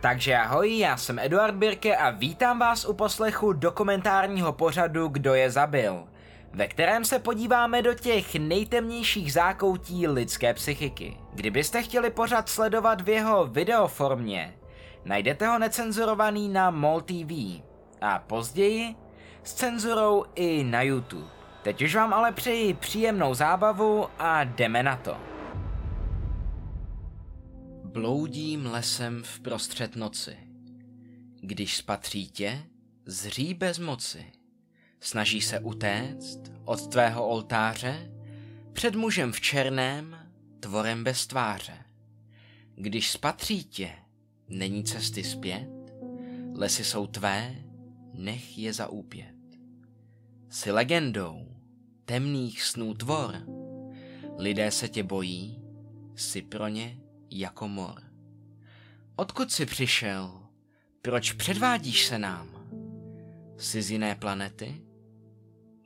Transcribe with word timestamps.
Takže 0.00 0.36
ahoj, 0.36 0.78
já 0.78 0.96
jsem 0.96 1.18
Eduard 1.18 1.54
Birke 1.54 1.96
a 1.96 2.10
vítám 2.10 2.58
vás 2.58 2.84
u 2.84 2.92
poslechu 2.92 3.52
dokumentárního 3.52 4.52
pořadu 4.52 5.08
Kdo 5.08 5.34
je 5.34 5.50
zabil, 5.50 6.04
ve 6.52 6.68
kterém 6.68 7.04
se 7.04 7.18
podíváme 7.18 7.82
do 7.82 7.94
těch 7.94 8.34
nejtemnějších 8.34 9.32
zákoutí 9.32 10.08
lidské 10.08 10.54
psychiky. 10.54 11.16
Kdybyste 11.32 11.82
chtěli 11.82 12.10
pořad 12.10 12.48
sledovat 12.48 13.00
v 13.00 13.08
jeho 13.08 13.46
videoformě, 13.46 14.54
najdete 15.04 15.46
ho 15.46 15.58
necenzurovaný 15.58 16.48
na 16.48 16.70
MOL 16.70 17.00
TV 17.00 17.62
a 18.00 18.18
později 18.26 18.94
s 19.42 19.54
cenzurou 19.54 20.24
i 20.34 20.64
na 20.64 20.82
YouTube. 20.82 21.28
Teď 21.62 21.82
už 21.82 21.94
vám 21.94 22.14
ale 22.14 22.32
přeji 22.32 22.74
příjemnou 22.74 23.34
zábavu 23.34 24.08
a 24.18 24.44
jdeme 24.44 24.82
na 24.82 24.96
to. 24.96 25.29
Bloudím 27.92 28.66
lesem 28.66 29.22
v 29.22 29.40
prostřed 29.40 29.96
noci. 29.96 30.36
Když 31.40 31.76
spatří 31.76 32.28
tě, 32.28 32.62
zří 33.06 33.54
bez 33.54 33.78
moci. 33.78 34.24
Snaží 35.00 35.40
se 35.40 35.60
utéct 35.60 36.38
od 36.64 36.86
tvého 36.86 37.28
oltáře 37.28 38.12
před 38.72 38.94
mužem 38.94 39.32
v 39.32 39.40
černém, 39.40 40.16
tvorem 40.60 41.04
bez 41.04 41.26
tváře. 41.26 41.84
Když 42.74 43.10
spatří 43.10 43.64
tě, 43.64 43.92
není 44.48 44.84
cesty 44.84 45.24
zpět, 45.24 45.70
lesy 46.54 46.84
jsou 46.84 47.06
tvé, 47.06 47.54
nech 48.14 48.58
je 48.58 48.72
zaúpět. 48.72 49.36
Jsi 50.48 50.70
legendou, 50.70 51.56
temných 52.04 52.62
snů 52.62 52.94
tvor, 52.94 53.34
lidé 54.38 54.70
se 54.70 54.88
tě 54.88 55.02
bojí, 55.02 55.62
jsi 56.16 56.42
pro 56.42 56.68
ně 56.68 57.00
jako 57.30 57.68
mor. 57.68 58.02
Odkud 59.16 59.52
jsi 59.52 59.66
přišel? 59.66 60.42
Proč 61.02 61.32
předvádíš 61.32 62.06
se 62.06 62.18
nám? 62.18 62.48
Jsi 63.56 63.82
z 63.82 63.90
jiné 63.90 64.14
planety? 64.14 64.80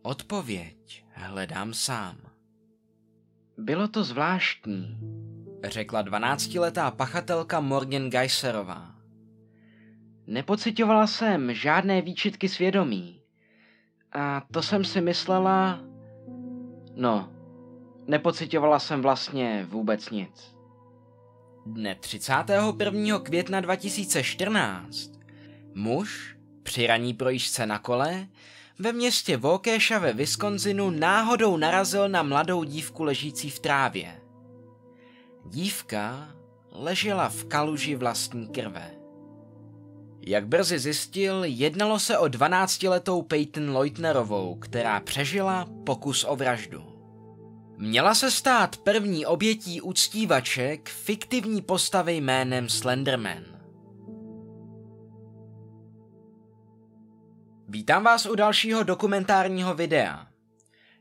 Odpověď 0.03 1.05
hledám 1.11 1.75
sám. 1.75 2.17
Bylo 3.59 3.89
to 3.89 4.05
zvláštní, 4.05 4.99
řekla 5.65 6.03
dvanáctiletá 6.03 6.91
pachatelka 6.91 7.61
Morgan 7.61 8.11
Geiserová. 8.11 8.95
Nepocitovala 10.27 11.07
jsem 11.07 11.55
žádné 11.55 12.03
výčitky 12.03 12.49
svědomí. 12.49 13.21
A 14.13 14.43
to 14.53 14.63
jsem 14.63 14.85
si 14.85 15.01
myslela... 15.01 15.81
No, 16.95 17.33
nepocitovala 18.07 18.79
jsem 18.79 19.03
vlastně 19.03 19.67
vůbec 19.71 20.11
nic. 20.11 20.54
Dne 21.67 21.95
31. 21.95 23.19
května 23.19 23.61
2014 23.61 25.11
muž 25.75 26.37
při 26.63 26.87
raní 26.87 27.15
projížďce 27.15 27.67
na 27.67 27.79
kole 27.79 28.27
ve 28.79 28.93
městě 28.93 29.37
Waukesha 29.37 29.99
ve 29.99 30.13
Wisconsinu 30.13 30.91
náhodou 30.91 31.57
narazil 31.57 32.09
na 32.09 32.23
mladou 32.23 32.65
dívku 32.65 33.03
ležící 33.05 33.51
v 33.51 33.59
trávě. 33.59 34.21
Dívka 35.47 36.29
ležela 36.73 37.29
v 37.29 37.45
kaluži 37.45 37.95
vlastní 37.95 38.49
krve. 38.49 38.91
Jak 40.27 40.47
brzy 40.47 40.79
zjistil, 40.79 41.45
jednalo 41.45 41.99
se 41.99 42.19
o 42.19 42.25
12-letou 42.25 43.23
Peyton 43.23 43.71
Leutnerovou, 43.71 44.55
která 44.55 45.01
přežila 45.01 45.69
pokus 45.87 46.25
o 46.29 46.37
vraždu. 46.37 46.94
Měla 47.79 48.15
se 48.15 48.31
stát 48.31 48.77
první 48.77 49.27
obětí 49.27 49.81
uctívaček 49.81 50.89
fiktivní 50.89 51.63
postavy 51.63 52.17
jménem 52.17 52.69
Slenderman. 52.69 53.45
Vítám 57.69 58.05
vás 58.05 58.27
u 58.27 58.35
dalšího 58.35 58.83
dokumentárního 58.83 59.75
videa. 59.75 60.27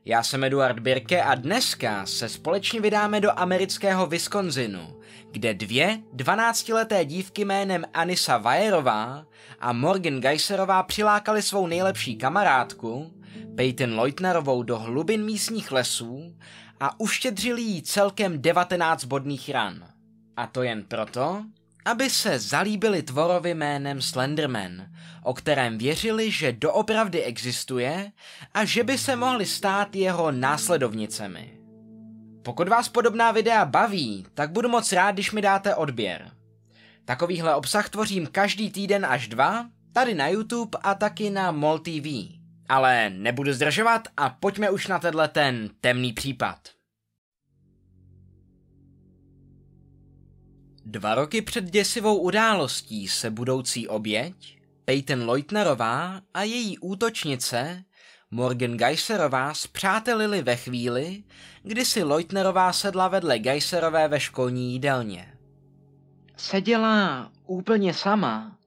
Já 0.04 0.22
jsem 0.22 0.44
Eduard 0.44 0.78
Birke 0.78 1.22
a 1.22 1.34
dneska 1.34 2.06
se 2.06 2.28
společně 2.28 2.80
vydáme 2.80 3.20
do 3.20 3.38
amerického 3.38 4.06
Wisconsinu, 4.06 5.00
kde 5.30 5.54
dvě 5.54 5.98
12-leté 6.16 7.04
dívky 7.04 7.44
jménem 7.44 7.84
Anisa 7.94 8.38
Vajerová 8.38 9.26
a 9.60 9.72
Morgan 9.72 10.20
Geiserová 10.20 10.82
přilákali 10.82 11.42
svou 11.42 11.66
nejlepší 11.66 12.16
kamarádku, 12.16 13.12
Peyton 13.56 13.98
Leutnerovou 13.98 14.62
do 14.62 14.78
hlubin 14.78 15.24
místních 15.24 15.72
lesů 15.72 16.34
a 16.80 17.00
uštědřili 17.00 17.62
jí 17.62 17.82
celkem 17.82 18.42
19 18.42 19.04
bodných 19.04 19.50
ran. 19.50 19.84
A 20.36 20.46
to 20.46 20.62
jen 20.62 20.84
proto, 20.84 21.44
aby 21.84 22.10
se 22.10 22.38
zalíbili 22.38 23.02
tvorovi 23.02 23.54
jménem 23.54 24.02
Slenderman, 24.02 24.86
o 25.22 25.34
kterém 25.34 25.78
věřili, 25.78 26.30
že 26.30 26.52
doopravdy 26.52 27.22
existuje 27.22 28.12
a 28.54 28.64
že 28.64 28.84
by 28.84 28.98
se 28.98 29.16
mohli 29.16 29.46
stát 29.46 29.96
jeho 29.96 30.32
následovnicemi. 30.32 31.58
Pokud 32.42 32.68
vás 32.68 32.88
podobná 32.88 33.32
videa 33.32 33.64
baví, 33.64 34.26
tak 34.34 34.50
budu 34.50 34.68
moc 34.68 34.92
rád, 34.92 35.10
když 35.10 35.32
mi 35.32 35.42
dáte 35.42 35.74
odběr. 35.74 36.30
Takovýhle 37.04 37.54
obsah 37.54 37.88
tvořím 37.88 38.26
každý 38.26 38.70
týden 38.70 39.06
až 39.06 39.28
dva, 39.28 39.66
tady 39.92 40.14
na 40.14 40.28
YouTube 40.28 40.78
a 40.82 40.94
taky 40.94 41.30
na 41.30 41.50
MOL 41.52 41.78
TV. 41.78 42.33
Ale 42.68 43.10
nebudu 43.10 43.52
zdržovat 43.52 44.08
a 44.16 44.30
pojďme 44.30 44.70
už 44.70 44.86
na 44.86 44.98
tenhle 44.98 45.28
ten 45.28 45.70
temný 45.80 46.12
případ. 46.12 46.68
Dva 50.86 51.14
roky 51.14 51.42
před 51.42 51.64
děsivou 51.64 52.18
událostí 52.18 53.08
se 53.08 53.30
budoucí 53.30 53.88
oběť, 53.88 54.58
Peyton 54.84 55.28
Leutnerová 55.28 56.20
a 56.34 56.42
její 56.42 56.78
útočnice, 56.78 57.84
Morgan 58.30 58.76
Geiserová, 58.76 59.54
zpřátelili 59.54 60.42
ve 60.42 60.56
chvíli, 60.56 61.24
kdy 61.62 61.84
si 61.84 62.02
Leutnerová 62.02 62.72
sedla 62.72 63.08
vedle 63.08 63.38
Geiserové 63.38 64.08
ve 64.08 64.20
školní 64.20 64.72
jídelně. 64.72 65.38
Seděla 66.36 67.30
úplně 67.46 67.94
sama. 67.94 68.58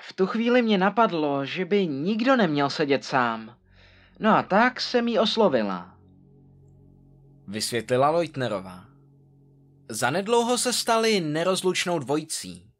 V 0.00 0.12
tu 0.12 0.26
chvíli 0.26 0.62
mě 0.62 0.78
napadlo, 0.78 1.46
že 1.46 1.64
by 1.64 1.86
nikdo 1.86 2.36
neměl 2.36 2.70
sedět 2.70 3.04
sám. 3.04 3.56
No 4.18 4.36
a 4.36 4.42
tak 4.42 4.80
jsem 4.80 5.08
jí 5.08 5.18
oslovila. 5.18 5.94
Vysvětlila 7.46 8.10
Leutnerová. 8.10 8.84
Zanedlouho 9.88 10.58
se 10.58 10.72
stali 10.72 11.20
nerozlučnou 11.20 11.98
dvojicí. 11.98 12.70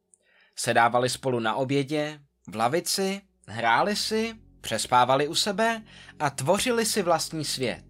Sedávali 0.56 1.08
spolu 1.08 1.40
na 1.40 1.54
obědě, 1.54 2.20
v 2.48 2.56
lavici, 2.56 3.20
hráli 3.46 3.96
si, 3.96 4.34
přespávali 4.60 5.28
u 5.28 5.34
sebe 5.34 5.82
a 6.18 6.30
tvořili 6.30 6.86
si 6.86 7.02
vlastní 7.02 7.44
svět. 7.44 7.84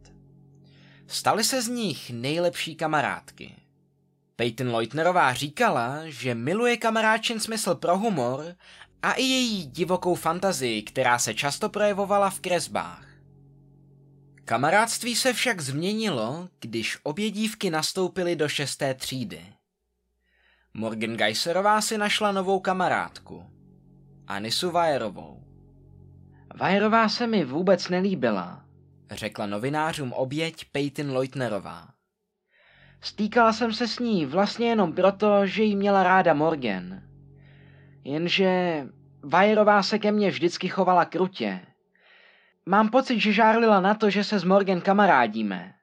Stali 1.06 1.44
se 1.44 1.62
z 1.62 1.68
nich 1.68 2.10
nejlepší 2.10 2.74
kamarádky. 2.74 3.56
Peyton 4.36 4.68
Leutnerová 4.68 5.34
říkala, 5.34 5.98
že 6.04 6.34
miluje 6.34 6.76
kamaráčin 6.76 7.40
smysl 7.40 7.74
pro 7.74 7.98
humor 7.98 8.54
a 9.02 9.12
i 9.12 9.22
její 9.22 9.66
divokou 9.66 10.14
fantazii, 10.14 10.82
která 10.82 11.18
se 11.18 11.34
často 11.34 11.68
projevovala 11.68 12.30
v 12.30 12.40
kresbách. 12.40 13.06
Kamarádství 14.44 15.16
se 15.16 15.32
však 15.32 15.60
změnilo, 15.60 16.48
když 16.60 16.98
obě 17.02 17.30
dívky 17.30 17.70
nastoupily 17.70 18.36
do 18.36 18.48
šesté 18.48 18.94
třídy. 18.94 19.40
Morgan 20.74 21.16
Geiserová 21.16 21.80
si 21.80 21.98
našla 21.98 22.32
novou 22.32 22.60
kamarádku, 22.60 23.44
Anisu 24.26 24.70
Vajerovou. 24.70 25.44
Vajerová 26.54 27.08
se 27.08 27.26
mi 27.26 27.44
vůbec 27.44 27.88
nelíbila, 27.88 28.64
řekla 29.10 29.46
novinářům 29.46 30.12
oběť 30.12 30.64
Peyton 30.72 31.10
Leutnerová. 31.10 31.88
Stýkala 33.00 33.52
jsem 33.52 33.72
se 33.72 33.88
s 33.88 33.98
ní 33.98 34.26
vlastně 34.26 34.68
jenom 34.68 34.92
proto, 34.92 35.46
že 35.46 35.62
jí 35.62 35.76
měla 35.76 36.02
ráda 36.02 36.34
Morgan. 36.34 37.02
Jenže 38.04 38.86
Vajerová 39.22 39.82
se 39.82 39.98
ke 39.98 40.12
mně 40.12 40.30
vždycky 40.30 40.68
chovala 40.68 41.04
krutě 41.04 41.60
Mám 42.68 42.88
pocit, 42.88 43.20
že 43.20 43.32
žárlila 43.32 43.80
na 43.80 43.94
to, 43.94 44.10
že 44.10 44.24
se 44.24 44.38
s 44.38 44.44
Morgan 44.44 44.80
kamarádíme. 44.80 45.74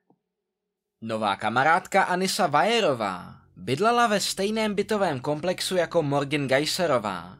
Nová 1.01 1.35
kamarádka 1.35 2.03
Anisa 2.03 2.47
Vajerová 2.47 3.35
bydlela 3.55 4.07
ve 4.07 4.19
stejném 4.19 4.75
bytovém 4.75 5.19
komplexu 5.19 5.75
jako 5.75 6.03
Morgan 6.03 6.47
Geiserová 6.47 7.37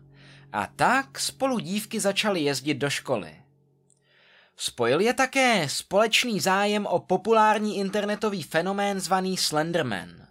a 0.54 0.68
tak 0.68 1.20
spolu 1.20 1.60
dívky 1.60 2.00
začaly 2.00 2.40
jezdit 2.40 2.74
do 2.74 2.90
školy. 2.90 3.36
Spojil 4.58 5.00
je 5.00 5.14
také 5.14 5.70
společný 5.70 6.40
zájem 6.40 6.86
o 6.86 7.00
populární 7.00 7.78
internetový 7.78 8.44
fenomén 8.44 9.00
zvaný 9.00 9.38
Slenderman. 9.38 10.25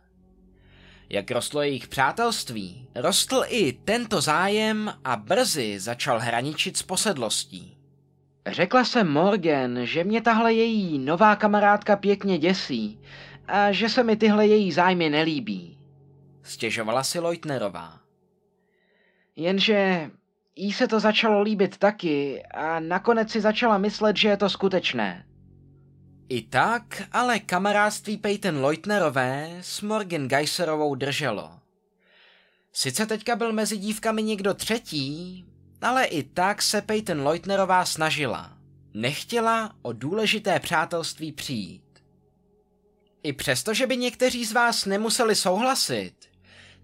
Jak 1.14 1.30
rostlo 1.30 1.62
jejich 1.62 1.88
přátelství, 1.88 2.88
rostl 2.94 3.42
i 3.48 3.72
tento 3.72 4.20
zájem 4.20 4.92
a 5.04 5.16
brzy 5.16 5.80
začal 5.80 6.18
hraničit 6.18 6.76
s 6.76 6.82
posedlostí. 6.82 7.76
Řekla 8.46 8.84
jsem 8.84 9.12
Morgan, 9.12 9.78
že 9.82 10.04
mě 10.04 10.22
tahle 10.22 10.52
její 10.54 10.98
nová 10.98 11.36
kamarádka 11.36 11.96
pěkně 11.96 12.38
děsí 12.38 13.00
a 13.46 13.72
že 13.72 13.88
se 13.88 14.02
mi 14.02 14.16
tyhle 14.16 14.46
její 14.46 14.72
zájmy 14.72 15.10
nelíbí. 15.10 15.78
Stěžovala 16.42 17.04
si 17.04 17.18
Leutnerová. 17.18 18.00
Jenže 19.36 20.10
jí 20.56 20.72
se 20.72 20.88
to 20.88 21.00
začalo 21.00 21.42
líbit 21.42 21.76
taky 21.76 22.42
a 22.42 22.80
nakonec 22.80 23.30
si 23.30 23.40
začala 23.40 23.78
myslet, 23.78 24.16
že 24.16 24.28
je 24.28 24.36
to 24.36 24.50
skutečné. 24.50 25.24
I 26.28 26.42
tak 26.42 27.02
ale 27.12 27.38
kamarádství 27.38 28.16
Peyton 28.16 28.60
Leutnerové 28.60 29.58
s 29.60 29.80
Morgan 29.80 30.28
Geiserovou 30.28 30.94
drželo. 30.94 31.50
Sice 32.72 33.06
teďka 33.06 33.36
byl 33.36 33.52
mezi 33.52 33.76
dívkami 33.76 34.22
někdo 34.22 34.54
třetí, 34.54 35.44
ale 35.82 36.04
i 36.04 36.22
tak 36.22 36.62
se 36.62 36.82
Peyton 36.82 37.20
Leutnerová 37.20 37.84
snažila. 37.84 38.58
Nechtěla 38.94 39.74
o 39.82 39.92
důležité 39.92 40.60
přátelství 40.60 41.32
přijít. 41.32 41.82
I 43.22 43.32
přesto, 43.32 43.74
že 43.74 43.86
by 43.86 43.96
někteří 43.96 44.44
z 44.44 44.52
vás 44.52 44.84
nemuseli 44.84 45.34
souhlasit, 45.34 46.14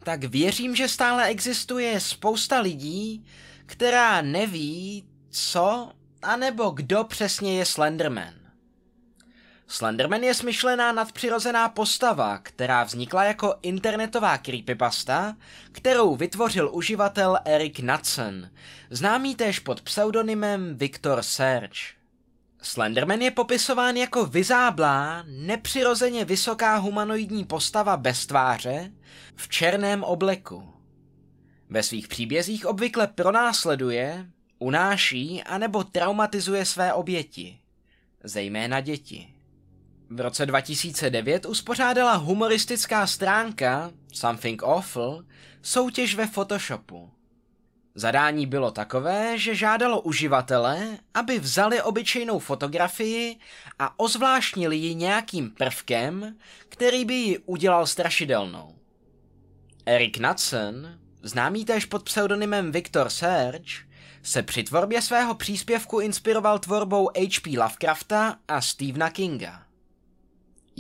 tak 0.02 0.24
věřím, 0.24 0.76
že 0.76 0.88
stále 0.88 1.26
existuje 1.26 2.00
spousta 2.00 2.60
lidí, 2.60 3.26
která 3.66 4.22
neví, 4.22 5.08
co 5.30 5.92
anebo 6.22 6.70
kdo 6.70 7.04
přesně 7.04 7.58
je 7.58 7.66
Slenderman. 7.66 8.39
Slenderman 9.70 10.22
je 10.22 10.34
smyšlená 10.34 10.92
nadpřirozená 10.92 11.68
postava, 11.68 12.38
která 12.38 12.84
vznikla 12.84 13.24
jako 13.24 13.54
internetová 13.62 14.38
creepypasta, 14.38 15.36
kterou 15.72 16.16
vytvořil 16.16 16.70
uživatel 16.72 17.38
Eric 17.44 17.76
Knudsen, 17.76 18.50
známý 18.90 19.34
též 19.34 19.58
pod 19.58 19.80
pseudonymem 19.80 20.76
Victor 20.76 21.22
Search. 21.22 21.72
Slenderman 22.62 23.20
je 23.20 23.30
popisován 23.30 23.96
jako 23.96 24.26
vyzáblá, 24.26 25.24
nepřirozeně 25.26 26.24
vysoká 26.24 26.76
humanoidní 26.76 27.44
postava 27.44 27.96
bez 27.96 28.26
tváře 28.26 28.92
v 29.36 29.48
černém 29.48 30.04
obleku. 30.04 30.74
Ve 31.68 31.82
svých 31.82 32.08
příbězích 32.08 32.66
obvykle 32.66 33.06
pronásleduje, 33.06 34.26
unáší 34.58 35.42
anebo 35.42 35.84
traumatizuje 35.84 36.64
své 36.64 36.92
oběti, 36.92 37.58
zejména 38.24 38.80
děti. 38.80 39.39
V 40.12 40.20
roce 40.20 40.46
2009 40.46 41.46
uspořádala 41.46 42.14
humoristická 42.14 43.06
stránka 43.06 43.90
Something 44.12 44.62
Awful 44.62 45.24
soutěž 45.62 46.14
ve 46.14 46.26
Photoshopu. 46.26 47.10
Zadání 47.94 48.46
bylo 48.46 48.70
takové, 48.70 49.38
že 49.38 49.54
žádalo 49.54 50.00
uživatele, 50.00 50.98
aby 51.14 51.38
vzali 51.38 51.82
obyčejnou 51.82 52.38
fotografii 52.38 53.36
a 53.78 54.00
ozvláštnili 54.00 54.76
ji 54.76 54.94
nějakým 54.94 55.50
prvkem, 55.50 56.36
který 56.68 57.04
by 57.04 57.14
ji 57.14 57.38
udělal 57.38 57.86
strašidelnou. 57.86 58.74
Eric 59.86 60.16
Knudsen, 60.16 60.98
známý 61.22 61.64
též 61.64 61.84
pod 61.84 62.02
pseudonymem 62.02 62.72
Victor 62.72 63.10
Serge, 63.10 63.72
se 64.22 64.42
při 64.42 64.62
tvorbě 64.62 65.02
svého 65.02 65.34
příspěvku 65.34 66.00
inspiroval 66.00 66.58
tvorbou 66.58 67.08
H.P. 67.08 67.58
Lovecrafta 67.58 68.36
a 68.48 68.60
Stephena 68.60 69.10
Kinga. 69.10 69.69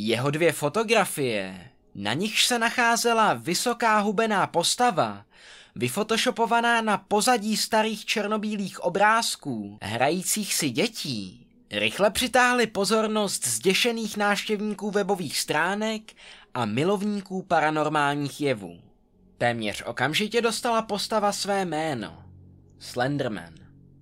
Jeho 0.02 0.30
dvě 0.30 0.52
fotografie, 0.52 1.70
na 1.94 2.12
nichž 2.12 2.46
se 2.46 2.58
nacházela 2.58 3.34
vysoká 3.34 3.98
hubená 3.98 4.46
postava, 4.46 5.24
vyfotoshopovaná 5.76 6.80
na 6.80 6.98
pozadí 6.98 7.56
starých 7.56 8.04
černobílých 8.04 8.80
obrázků, 8.80 9.78
hrajících 9.82 10.54
si 10.54 10.70
dětí, 10.70 11.46
rychle 11.70 12.10
přitáhly 12.10 12.66
pozornost 12.66 13.46
zděšených 13.46 14.16
návštěvníků 14.16 14.90
webových 14.90 15.38
stránek 15.38 16.12
a 16.54 16.64
milovníků 16.64 17.42
paranormálních 17.42 18.40
jevů. 18.40 18.80
Téměř 19.38 19.82
okamžitě 19.86 20.40
dostala 20.40 20.82
postava 20.82 21.32
své 21.32 21.64
jméno. 21.64 22.24
Slenderman, 22.78 23.54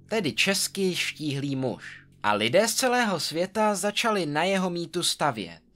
tedy 0.09 0.33
český 0.33 0.97
štíhlý 0.97 1.57
muž. 1.57 2.01
A 2.23 2.33
lidé 2.33 2.69
z 2.69 2.75
celého 2.75 3.21
světa 3.21 3.75
začali 3.75 4.27
na 4.27 4.45
jeho 4.45 4.71
mýtu 4.71 5.03
stavět. 5.03 5.68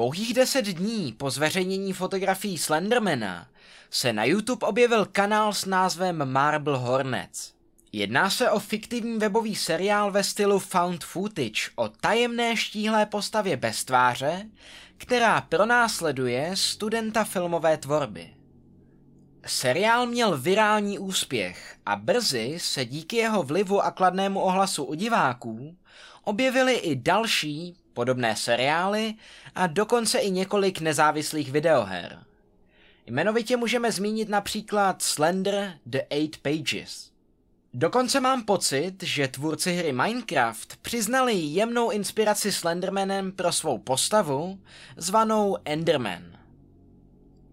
Pouhých 0.00 0.34
deset 0.34 0.64
dní 0.64 1.12
po 1.12 1.30
zveřejnění 1.30 1.92
fotografií 1.92 2.58
Slendermana 2.58 3.46
se 3.90 4.12
na 4.12 4.24
YouTube 4.24 4.66
objevil 4.66 5.06
kanál 5.06 5.52
s 5.52 5.64
názvem 5.64 6.32
Marble 6.32 6.78
Hornets. 6.78 7.52
Jedná 7.92 8.30
se 8.30 8.50
o 8.50 8.58
fiktivní 8.58 9.18
webový 9.18 9.56
seriál 9.56 10.10
ve 10.10 10.24
stylu 10.24 10.58
found 10.58 11.04
footage 11.04 11.70
o 11.76 11.88
tajemné 11.88 12.56
štíhlé 12.56 13.06
postavě 13.06 13.56
bez 13.56 13.84
tváře, 13.84 14.46
která 14.96 15.40
pronásleduje 15.40 16.50
studenta 16.54 17.24
filmové 17.24 17.76
tvorby. 17.76 18.34
Seriál 19.46 20.06
měl 20.06 20.38
virální 20.38 20.98
úspěch 20.98 21.76
a 21.86 21.96
brzy 21.96 22.54
se 22.58 22.84
díky 22.84 23.16
jeho 23.16 23.42
vlivu 23.42 23.80
a 23.80 23.90
kladnému 23.90 24.40
ohlasu 24.40 24.84
u 24.84 24.94
diváků 24.94 25.76
objevily 26.24 26.74
i 26.74 26.96
další 26.96 27.79
podobné 28.00 28.36
seriály 28.36 29.14
a 29.54 29.66
dokonce 29.66 30.18
i 30.18 30.30
několik 30.30 30.80
nezávislých 30.80 31.52
videoher. 31.52 32.18
Jmenovitě 33.06 33.56
můžeme 33.56 33.92
zmínit 33.92 34.28
například 34.28 35.02
Slender 35.02 35.78
The 35.86 35.98
Eight 36.10 36.36
Pages. 36.36 37.10
Dokonce 37.74 38.20
mám 38.20 38.44
pocit, 38.44 39.02
že 39.02 39.28
tvůrci 39.28 39.72
hry 39.72 39.92
Minecraft 39.92 40.76
přiznali 40.76 41.34
jemnou 41.34 41.90
inspiraci 41.90 42.52
Slendermanem 42.52 43.32
pro 43.32 43.52
svou 43.52 43.78
postavu, 43.78 44.58
zvanou 44.96 45.56
Enderman. 45.64 46.38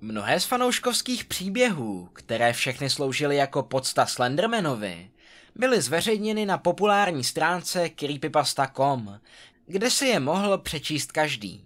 Mnohé 0.02 0.40
z 0.40 0.46
fanouškovských 0.46 1.26
příběhů, 1.26 2.10
které 2.14 2.54
všechny 2.54 2.90
sloužily 2.90 3.36
jako 3.36 3.64
podsta 3.64 4.06
Slendermanovi, 4.06 5.10
byly 5.56 5.82
zveřejněny 5.82 6.46
na 6.46 6.58
populární 6.58 7.24
stránce 7.24 7.90
creepypasta.com, 7.90 9.20
kde 9.68 9.92
si 9.92 10.06
je 10.06 10.20
mohl 10.20 10.58
přečíst 10.58 11.12
každý. 11.12 11.66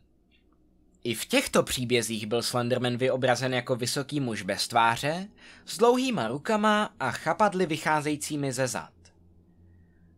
I 1.04 1.14
v 1.14 1.26
těchto 1.26 1.64
příbězích 1.64 2.26
byl 2.26 2.42
Slenderman 2.42 2.98
vyobrazen 2.98 3.54
jako 3.54 3.76
vysoký 3.76 4.20
muž 4.20 4.42
bez 4.42 4.68
tváře, 4.68 5.28
s 5.66 5.78
dlouhýma 5.78 6.28
rukama 6.28 6.94
a 7.00 7.12
chapadly 7.12 7.66
vycházejícími 7.66 8.52
ze 8.54 8.68
zad. 8.68 8.94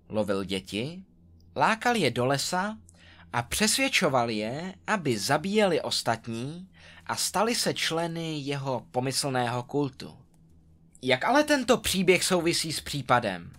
Lovil 0.10 0.44
děti, 0.44 1.04
lákal 1.56 1.96
je 1.96 2.12
do 2.12 2.26
lesa 2.26 2.78
a 3.34 3.42
přesvědčoval 3.42 4.30
je, 4.30 4.76
aby 4.88 5.18
zabíjeli 5.18 5.82
ostatní 5.82 6.70
a 7.06 7.16
stali 7.16 7.56
se 7.56 7.74
členy 7.74 8.40
jeho 8.40 8.86
pomyslného 8.92 9.64
kultu. 9.64 10.18
Jak 11.02 11.26
ale 11.26 11.44
tento 11.44 11.78
příběh 11.78 12.24
souvisí 12.24 12.74
s 12.74 12.82
případem? 12.82 13.52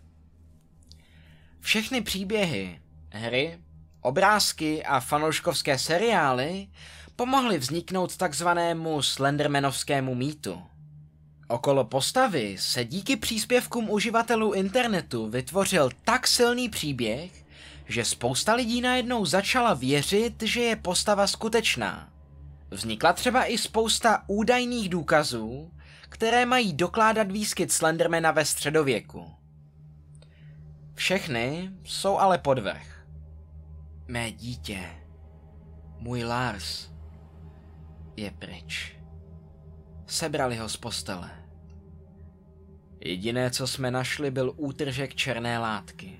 Všechny 1.60 2.00
příběhy, 2.00 2.80
hry, 3.10 3.58
obrázky 4.04 4.84
a 4.84 5.00
fanouškovské 5.00 5.78
seriály 5.78 6.68
pomohly 7.16 7.58
vzniknout 7.58 8.16
takzvanému 8.16 9.02
Slendermanovskému 9.02 10.14
mýtu. 10.14 10.62
Okolo 11.48 11.84
postavy 11.84 12.56
se 12.58 12.84
díky 12.84 13.16
příspěvkům 13.16 13.90
uživatelů 13.90 14.52
internetu 14.52 15.28
vytvořil 15.28 15.90
tak 16.04 16.26
silný 16.26 16.68
příběh, 16.68 17.44
že 17.88 18.04
spousta 18.04 18.54
lidí 18.54 18.80
najednou 18.80 19.26
začala 19.26 19.74
věřit, 19.74 20.42
že 20.42 20.60
je 20.60 20.76
postava 20.76 21.26
skutečná. 21.26 22.08
Vznikla 22.70 23.12
třeba 23.12 23.44
i 23.44 23.58
spousta 23.58 24.24
údajných 24.26 24.88
důkazů, 24.88 25.70
které 26.08 26.46
mají 26.46 26.72
dokládat 26.72 27.30
výskyt 27.30 27.72
Slendermana 27.72 28.30
ve 28.30 28.44
středověku. 28.44 29.30
Všechny 30.94 31.70
jsou 31.84 32.18
ale 32.18 32.38
podvrh. 32.38 32.93
Mé 34.08 34.32
dítě, 34.32 34.90
můj 35.98 36.24
Lars, 36.24 36.90
je 38.16 38.30
pryč. 38.30 38.96
Sebrali 40.06 40.56
ho 40.56 40.68
z 40.68 40.76
postele. 40.76 41.30
Jediné, 43.00 43.50
co 43.50 43.66
jsme 43.66 43.90
našli, 43.90 44.30
byl 44.30 44.54
útržek 44.56 45.14
černé 45.14 45.58
látky. 45.58 46.18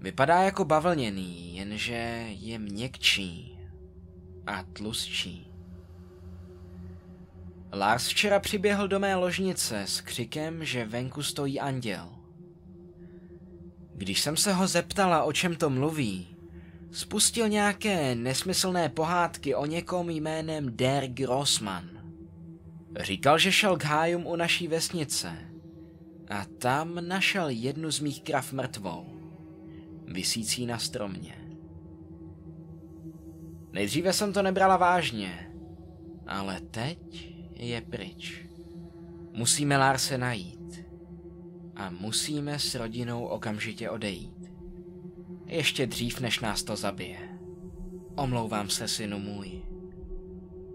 Vypadá 0.00 0.42
jako 0.42 0.64
bavlněný, 0.64 1.56
jenže 1.56 2.26
je 2.28 2.58
měkčí 2.58 3.58
a 4.46 4.62
tlustší. 4.62 5.52
Lars 7.72 8.08
včera 8.08 8.40
přiběhl 8.40 8.88
do 8.88 8.98
mé 8.98 9.14
ložnice 9.16 9.82
s 9.82 10.00
křikem, 10.00 10.64
že 10.64 10.84
venku 10.84 11.22
stojí 11.22 11.60
anděl. 11.60 12.15
Když 13.96 14.20
jsem 14.20 14.36
se 14.36 14.52
ho 14.52 14.66
zeptala, 14.66 15.22
o 15.22 15.32
čem 15.32 15.56
to 15.56 15.70
mluví, 15.70 16.36
spustil 16.90 17.48
nějaké 17.48 18.14
nesmyslné 18.14 18.88
pohádky 18.88 19.54
o 19.54 19.66
někom 19.66 20.10
jménem 20.10 20.76
Der 20.76 21.06
Grossman. 21.06 21.90
Říkal, 23.00 23.38
že 23.38 23.52
šel 23.52 23.76
k 23.76 23.84
hájům 23.84 24.26
u 24.26 24.36
naší 24.36 24.68
vesnice 24.68 25.32
a 26.30 26.44
tam 26.58 27.08
našel 27.08 27.48
jednu 27.48 27.90
z 27.90 28.00
mých 28.00 28.22
krav 28.22 28.52
mrtvou, 28.52 29.06
visící 30.06 30.66
na 30.66 30.78
stromě. 30.78 31.34
Nejdříve 33.72 34.12
jsem 34.12 34.32
to 34.32 34.42
nebrala 34.42 34.76
vážně, 34.76 35.52
ale 36.26 36.60
teď 36.60 37.32
je 37.54 37.80
pryč. 37.80 38.46
Musíme 39.32 39.78
Lárse 39.78 40.18
najít. 40.18 40.55
A 41.76 41.90
musíme 41.90 42.58
s 42.58 42.74
rodinou 42.74 43.24
okamžitě 43.24 43.90
odejít. 43.90 44.52
Ještě 45.46 45.86
dřív, 45.86 46.20
než 46.20 46.40
nás 46.40 46.62
to 46.62 46.76
zabije. 46.76 47.38
Omlouvám 48.14 48.68
se, 48.68 48.88
synu 48.88 49.18
můj. 49.18 49.62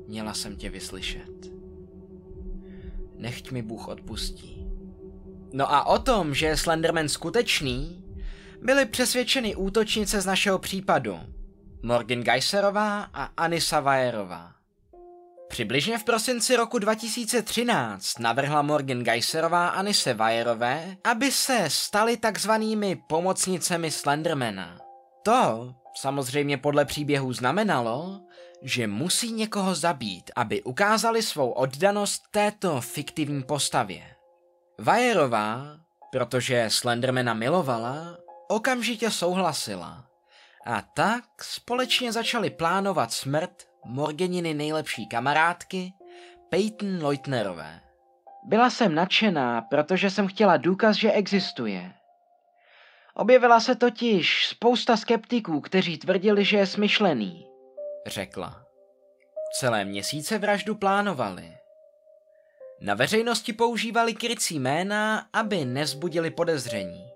Měla 0.07 0.33
jsem 0.33 0.55
tě 0.55 0.69
vyslyšet. 0.69 1.51
Nechť 3.15 3.51
mi 3.51 3.61
Bůh 3.61 3.87
odpustí. 3.87 4.67
No 5.53 5.73
a 5.73 5.85
o 5.85 5.99
tom, 5.99 6.33
že 6.33 6.45
je 6.45 6.57
Slenderman 6.57 7.09
skutečný, 7.09 8.03
byly 8.61 8.85
přesvědčeny 8.85 9.55
útočnice 9.55 10.21
z 10.21 10.25
našeho 10.25 10.59
případu. 10.59 11.19
Morgan 11.83 12.21
Geiserová 12.21 13.01
a 13.03 13.23
Anisa 13.23 13.79
Vajerová. 13.79 14.60
Přibližně 15.51 15.97
v 15.97 16.03
prosinci 16.03 16.55
roku 16.55 16.79
2013 16.79 18.19
navrhla 18.19 18.61
Morgan 18.61 19.03
Geiserová 19.03 19.67
Anise 19.67 20.13
Vajerové, 20.13 20.97
aby 21.03 21.31
se 21.31 21.65
stali 21.67 22.17
takzvanými 22.17 22.95
pomocnicemi 23.09 23.91
Slendermana. 23.91 24.77
To 25.23 25.73
samozřejmě 25.95 26.57
podle 26.57 26.85
příběhu 26.85 27.33
znamenalo, 27.33 28.21
že 28.61 28.87
musí 28.87 29.31
někoho 29.31 29.75
zabít, 29.75 30.31
aby 30.35 30.63
ukázali 30.63 31.23
svou 31.23 31.51
oddanost 31.51 32.23
této 32.31 32.81
fiktivní 32.81 33.43
postavě. 33.43 34.03
Vajerová, 34.79 35.65
protože 36.11 36.65
Slendermana 36.69 37.33
milovala, 37.33 38.17
okamžitě 38.47 39.11
souhlasila. 39.11 40.05
A 40.65 40.81
tak 40.81 41.23
společně 41.41 42.11
začali 42.11 42.49
plánovat 42.49 43.13
smrt 43.13 43.70
Morgeniny 43.85 44.53
nejlepší 44.53 45.07
kamarádky, 45.07 45.93
Peyton 46.49 47.03
Leutnerové. 47.03 47.81
Byla 48.43 48.69
jsem 48.69 48.95
nadšená, 48.95 49.61
protože 49.61 50.09
jsem 50.09 50.27
chtěla 50.27 50.57
důkaz, 50.57 50.95
že 50.95 51.11
existuje. 51.11 51.93
Objevila 53.13 53.59
se 53.59 53.75
totiž 53.75 54.47
spousta 54.47 54.97
skeptiků, 54.97 55.61
kteří 55.61 55.97
tvrdili, 55.97 56.45
že 56.45 56.57
je 56.57 56.67
smyšlený, 56.67 57.47
řekla. 58.07 58.65
Celé 59.53 59.85
měsíce 59.85 60.37
vraždu 60.37 60.75
plánovali. 60.75 61.57
Na 62.81 62.93
veřejnosti 62.93 63.53
používali 63.53 64.13
krycí 64.13 64.59
jména, 64.59 65.27
aby 65.33 65.65
nezbudili 65.65 66.31
podezření. 66.31 67.11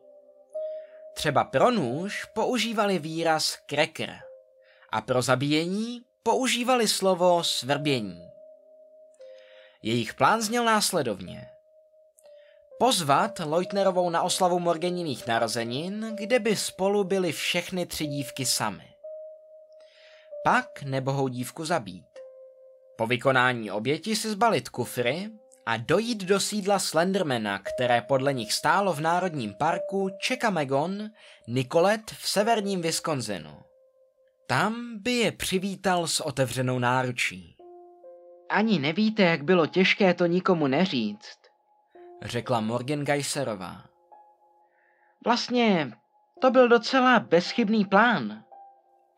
Třeba 1.13 1.43
pro 1.43 1.71
nůž 1.71 2.25
používali 2.25 2.99
výraz 2.99 3.57
cracker 3.69 4.19
a 4.89 5.01
pro 5.01 5.21
zabíjení 5.21 6.05
používali 6.25 6.87
slovo 6.87 7.43
svrbění. 7.43 8.29
Jejich 9.83 10.13
plán 10.13 10.41
zněl 10.41 10.65
následovně. 10.65 11.49
Pozvat 12.79 13.39
Leutnerovou 13.39 14.09
na 14.09 14.21
oslavu 14.21 14.59
Morgeniných 14.59 15.27
narozenin, 15.27 16.11
kde 16.15 16.39
by 16.39 16.55
spolu 16.55 17.03
byly 17.03 17.31
všechny 17.31 17.85
tři 17.85 18.07
dívky 18.07 18.45
samy. 18.45 18.83
Pak 20.43 20.83
nebohou 20.83 21.27
dívku 21.27 21.65
zabít. 21.65 22.19
Po 22.97 23.07
vykonání 23.07 23.71
oběti 23.71 24.15
si 24.15 24.29
zbalit 24.29 24.69
kufry 24.69 25.29
a 25.65 25.77
dojít 25.77 26.23
do 26.23 26.39
sídla 26.39 26.79
Slendermana, 26.79 27.59
které 27.59 28.01
podle 28.01 28.33
nich 28.33 28.53
stálo 28.53 28.93
v 28.93 29.01
Národním 29.01 29.53
parku 29.53 30.09
Chekamegon, 30.27 31.09
Nicolet 31.47 32.11
v 32.11 32.29
severním 32.29 32.81
Wisconsinu. 32.81 33.64
Tam 34.47 34.97
by 34.99 35.11
je 35.11 35.31
přivítal 35.31 36.07
s 36.07 36.19
otevřenou 36.19 36.79
náručí. 36.79 37.57
Ani 38.49 38.79
nevíte, 38.79 39.23
jak 39.23 39.43
bylo 39.43 39.67
těžké 39.67 40.13
to 40.13 40.25
nikomu 40.25 40.67
neříct, 40.67 41.39
řekla 42.21 42.61
Morgan 42.61 43.03
Geiserová. 43.05 43.85
Vlastně 45.25 45.91
to 46.41 46.51
byl 46.51 46.67
docela 46.67 47.19
bezchybný 47.19 47.85
plán. 47.85 48.43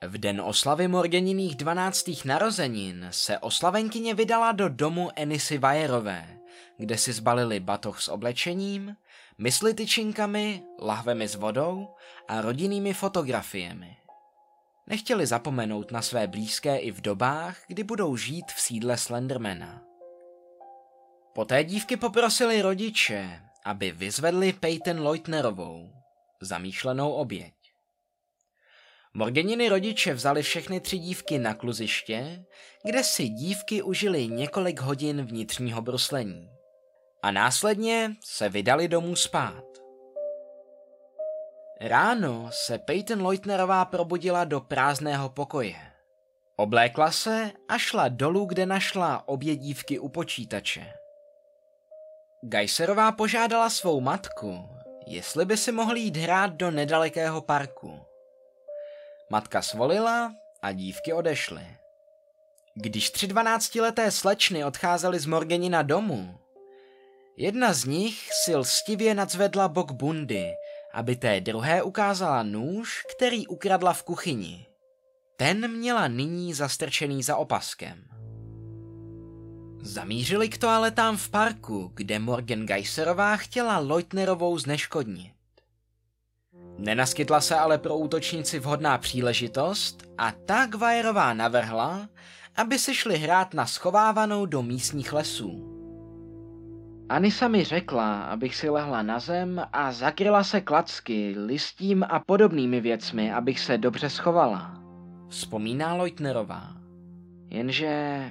V 0.02 0.18
den 0.18 0.42
oslavy 0.42 0.88
Morgeniných 0.88 1.56
12. 1.56 2.26
narozenin 2.26 3.08
se 3.12 3.40
oslavenkyně 3.40 4.14
vydala 4.14 4.52
do 4.52 4.70
domu 4.70 5.10
Enisy 5.16 5.58
Vajerové, 5.58 6.40
kde 6.78 6.98
si 6.98 7.14
zbalili 7.14 7.60
batoh 7.60 8.02
s 8.02 8.08
oblečením, 8.08 8.96
mysli 9.38 9.74
tyčinkami, 9.74 10.64
lahvemi 10.82 11.28
s 11.28 11.36
vodou 11.36 11.88
a 12.28 12.42
rodinnými 12.42 12.94
fotografiemi. 12.94 13.97
Nechtěli 14.90 15.26
zapomenout 15.26 15.92
na 15.92 16.02
své 16.02 16.28
blízké 16.28 16.78
i 16.78 16.92
v 16.92 17.02
dobách, 17.02 17.58
kdy 17.68 17.84
budou 17.84 18.18
žít 18.18 18.46
v 18.52 18.62
sídle 18.62 18.98
Slendermana. 18.98 19.84
Poté 21.36 21.64
dívky 21.64 21.98
poprosili 21.98 22.62
rodiče, 22.62 23.42
aby 23.66 23.92
vyzvedli 23.92 24.54
Peyton 24.54 25.02
Leutnerovou, 25.02 25.92
zamýšlenou 26.42 27.12
oběť. 27.12 27.54
Morgeniny 29.14 29.70
rodiče 29.70 30.14
vzali 30.14 30.44
všechny 30.44 30.80
tři 30.80 30.98
dívky 30.98 31.40
na 31.40 31.54
kluziště, 31.54 32.46
kde 32.86 33.04
si 33.04 33.30
dívky 33.30 33.82
užili 33.82 34.28
několik 34.28 34.80
hodin 34.80 35.26
vnitřního 35.26 35.82
bruslení. 35.82 36.50
A 37.24 37.32
následně 37.32 38.16
se 38.24 38.50
vydali 38.50 38.88
domů 38.88 39.16
spát. 39.16 39.67
Ráno 41.82 42.50
se 42.52 42.78
Peyton 42.78 43.22
Leutnerová 43.22 43.86
probudila 43.86 44.44
do 44.44 44.62
prázdného 44.62 45.30
pokoje. 45.30 45.76
Oblékla 46.56 47.12
se 47.12 47.52
a 47.70 47.78
šla 47.78 48.08
dolů, 48.08 48.46
kde 48.46 48.66
našla 48.66 49.28
obě 49.28 49.56
dívky 49.56 50.00
u 50.00 50.10
počítače. 50.10 50.94
Geiserová 52.42 53.12
požádala 53.12 53.70
svou 53.70 54.02
matku, 54.02 54.70
jestli 55.08 55.46
by 55.46 55.58
si 55.58 55.72
mohli 55.72 56.00
jít 56.00 56.18
hrát 56.18 56.54
do 56.54 56.72
nedalekého 56.72 57.42
parku. 57.42 58.00
Matka 59.30 59.62
svolila 59.62 60.34
a 60.62 60.72
dívky 60.72 61.14
odešly. 61.14 61.68
Když 62.74 63.10
tři 63.10 63.28
dvanáctileté 63.28 64.12
slečny 64.12 64.66
odcházely 64.66 65.20
z 65.20 65.26
Morgenina 65.26 65.82
domů, 65.82 66.40
jedna 67.38 67.74
z 67.74 67.86
nich 67.86 68.34
si 68.34 68.56
lstivě 68.56 69.16
nadzvedla 69.16 69.68
bok 69.68 69.92
bundy, 69.92 70.54
aby 70.98 71.16
té 71.16 71.42
druhé 71.42 71.84
ukázala 71.84 72.44
nůž, 72.44 73.04
který 73.16 73.48
ukradla 73.48 73.94
v 73.94 74.04
kuchyni. 74.04 74.66
Ten 75.36 75.72
měla 75.72 76.08
nyní 76.08 76.54
zastrčený 76.54 77.24
za 77.24 77.38
opaskem. 77.38 78.04
Zamířili 79.82 80.50
k 80.50 80.58
toaletám 80.58 81.18
v 81.18 81.30
parku, 81.30 81.92
kde 81.94 82.20
Morgan 82.20 82.66
Geiserová 82.66 83.38
chtěla 83.38 83.78
Leutnerovou 83.78 84.58
zneškodnit. 84.58 85.34
Nenaskytla 86.78 87.42
se 87.42 87.56
ale 87.56 87.78
pro 87.78 87.98
útočníci 87.98 88.60
vhodná 88.60 88.98
příležitost 88.98 90.04
a 90.18 90.32
tak 90.32 90.76
Vajerová 90.76 91.34
navrhla, 91.34 92.10
aby 92.56 92.80
se 92.80 92.94
šli 92.94 93.18
hrát 93.18 93.54
na 93.54 93.66
schovávanou 93.66 94.46
do 94.46 94.64
místních 94.64 95.14
lesů. 95.14 95.77
Anisa 97.10 97.48
mi 97.48 97.64
řekla, 97.64 98.24
abych 98.24 98.56
si 98.56 98.70
lehla 98.70 99.02
na 99.02 99.20
zem 99.20 99.62
a 99.74 99.92
zakryla 99.92 100.44
se 100.44 100.62
klacky, 100.62 101.36
listím 101.38 102.06
a 102.10 102.20
podobnými 102.20 102.82
věcmi, 102.82 103.34
abych 103.34 103.60
se 103.60 103.78
dobře 103.78 104.10
schovala. 104.10 104.84
Vzpomíná 105.30 105.94
Leutnerová. 105.94 106.74
Jenže 107.50 108.24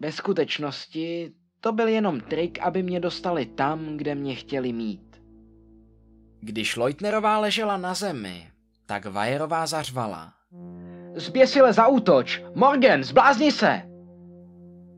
ve 0.00 0.12
skutečnosti 0.12 1.32
to 1.60 1.72
byl 1.72 1.88
jenom 1.88 2.20
trik, 2.20 2.58
aby 2.60 2.82
mě 2.82 3.00
dostali 3.00 3.46
tam, 3.46 3.96
kde 3.96 4.14
mě 4.14 4.34
chtěli 4.34 4.72
mít. 4.72 5.22
Když 6.40 6.76
Leutnerová 6.76 7.38
ležela 7.38 7.76
na 7.76 7.94
zemi, 7.94 8.48
tak 8.86 9.06
Vajerová 9.06 9.66
zařvala. 9.66 10.32
Zběsile 11.14 11.72
útoč! 11.88 12.42
Morgan, 12.54 13.04
zblázni 13.04 13.52
se! 13.52 13.91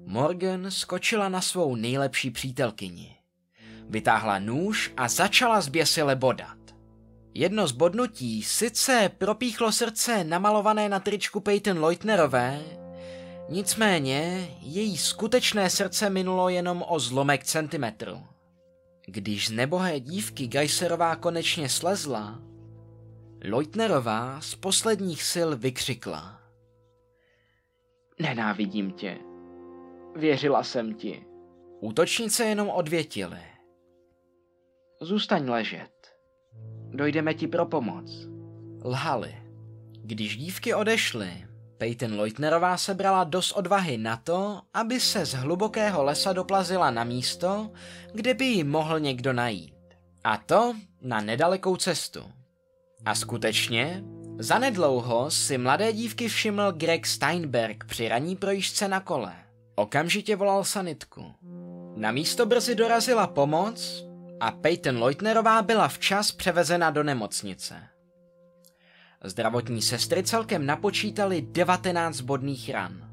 Morgan 0.07 0.71
skočila 0.71 1.29
na 1.29 1.41
svou 1.41 1.77
nejlepší 1.77 2.31
přítelkyni. 2.31 3.17
Vytáhla 3.89 4.39
nůž 4.39 4.93
a 4.97 5.09
začala 5.09 5.61
zběsile 5.61 6.17
bodat. 6.17 6.59
Jedno 7.35 7.67
z 7.67 7.73
bodnutí 7.73 8.43
sice 8.43 9.11
propíchlo 9.19 9.73
srdce 9.73 10.25
namalované 10.25 10.89
na 10.89 11.01
tričku 11.01 11.41
Peyton 11.41 11.79
Leutnerové, 11.79 12.61
nicméně 13.49 14.49
její 14.61 14.99
skutečné 14.99 15.71
srdce 15.71 16.11
minulo 16.11 16.49
jenom 16.49 16.85
o 16.89 17.01
zlomek 17.01 17.45
centimetru. 17.45 18.23
Když 19.07 19.49
z 19.49 19.51
nebohé 19.51 20.01
dívky 20.01 20.47
Geiserová 20.47 21.17
konečně 21.17 21.69
slezla, 21.69 22.41
Leutnerová 23.45 24.41
z 24.41 24.55
posledních 24.55 25.23
sil 25.33 25.51
vykřikla. 25.57 26.41
Nenávidím 28.19 28.93
tě. 28.93 29.34
Věřila 30.17 30.65
jsem 30.65 30.95
ti. 30.95 31.27
Útočnice 31.81 32.45
jenom 32.45 32.69
odvětily. 32.69 33.41
Zůstaň 35.01 35.49
ležet. 35.49 35.91
Dojdeme 36.91 37.35
ti 37.35 37.49
pro 37.49 37.67
pomoc. 37.67 38.29
Lhali. 38.85 39.35
Když 40.03 40.37
dívky 40.37 40.75
odešly, 40.75 41.47
Peyton 41.79 42.21
Leutnerová 42.21 42.77
sebrala 42.77 43.25
dost 43.25 43.53
odvahy 43.53 43.99
na 43.99 44.17
to, 44.17 44.61
aby 44.75 45.01
se 45.01 45.27
z 45.27 45.35
hlubokého 45.35 46.05
lesa 46.05 46.33
doplazila 46.33 46.91
na 46.91 47.05
místo, 47.05 47.71
kde 48.13 48.35
by 48.35 48.45
ji 48.45 48.65
mohl 48.65 49.01
někdo 49.01 49.33
najít. 49.33 49.75
A 50.25 50.37
to 50.37 50.75
na 51.03 51.21
nedalekou 51.21 51.77
cestu. 51.77 52.21
A 53.05 53.15
skutečně, 53.15 54.05
zanedlouho 54.39 55.31
si 55.31 55.59
mladé 55.59 55.93
dívky 55.93 56.29
všiml 56.29 56.73
Greg 56.73 57.07
Steinberg 57.07 57.85
při 57.85 58.09
ranní 58.09 58.37
projížďce 58.37 58.89
na 58.89 59.01
kole. 59.01 59.44
Okamžitě 59.75 60.37
volal 60.37 60.65
sanitku. 60.65 61.35
Na 61.97 62.13
místo 62.13 62.47
brzy 62.47 62.75
dorazila 62.75 63.27
pomoc 63.27 64.05
a 64.41 64.51
Peyton 64.51 65.03
Leutnerová 65.03 65.63
byla 65.63 65.89
včas 65.89 66.33
převezena 66.33 66.91
do 66.91 67.03
nemocnice. 67.03 67.83
Zdravotní 69.25 69.83
sestry 69.83 70.23
celkem 70.23 70.67
napočítali 70.67 71.43
19 71.43 72.21
bodných 72.21 72.71
ran. 72.71 73.11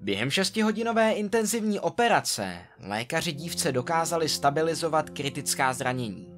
Během 0.00 0.30
šestihodinové 0.30 1.12
intenzivní 1.12 1.80
operace 1.80 2.58
lékaři 2.78 3.32
dívce 3.32 3.72
dokázali 3.72 4.28
stabilizovat 4.28 5.10
kritická 5.10 5.72
zranění. 5.72 6.34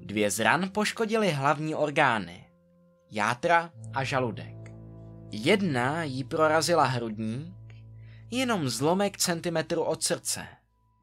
Dvě 0.00 0.30
z 0.30 0.38
ran 0.40 0.70
poškodily 0.72 1.30
hlavní 1.30 1.74
orgány, 1.74 2.44
játra 3.10 3.70
a 3.94 4.04
žaludek. 4.04 4.63
Jedna 5.36 6.02
jí 6.02 6.24
prorazila 6.24 6.84
hrudník, 6.84 7.74
jenom 8.30 8.68
zlomek 8.68 9.16
centimetru 9.16 9.82
od 9.82 10.02
srdce. 10.02 10.46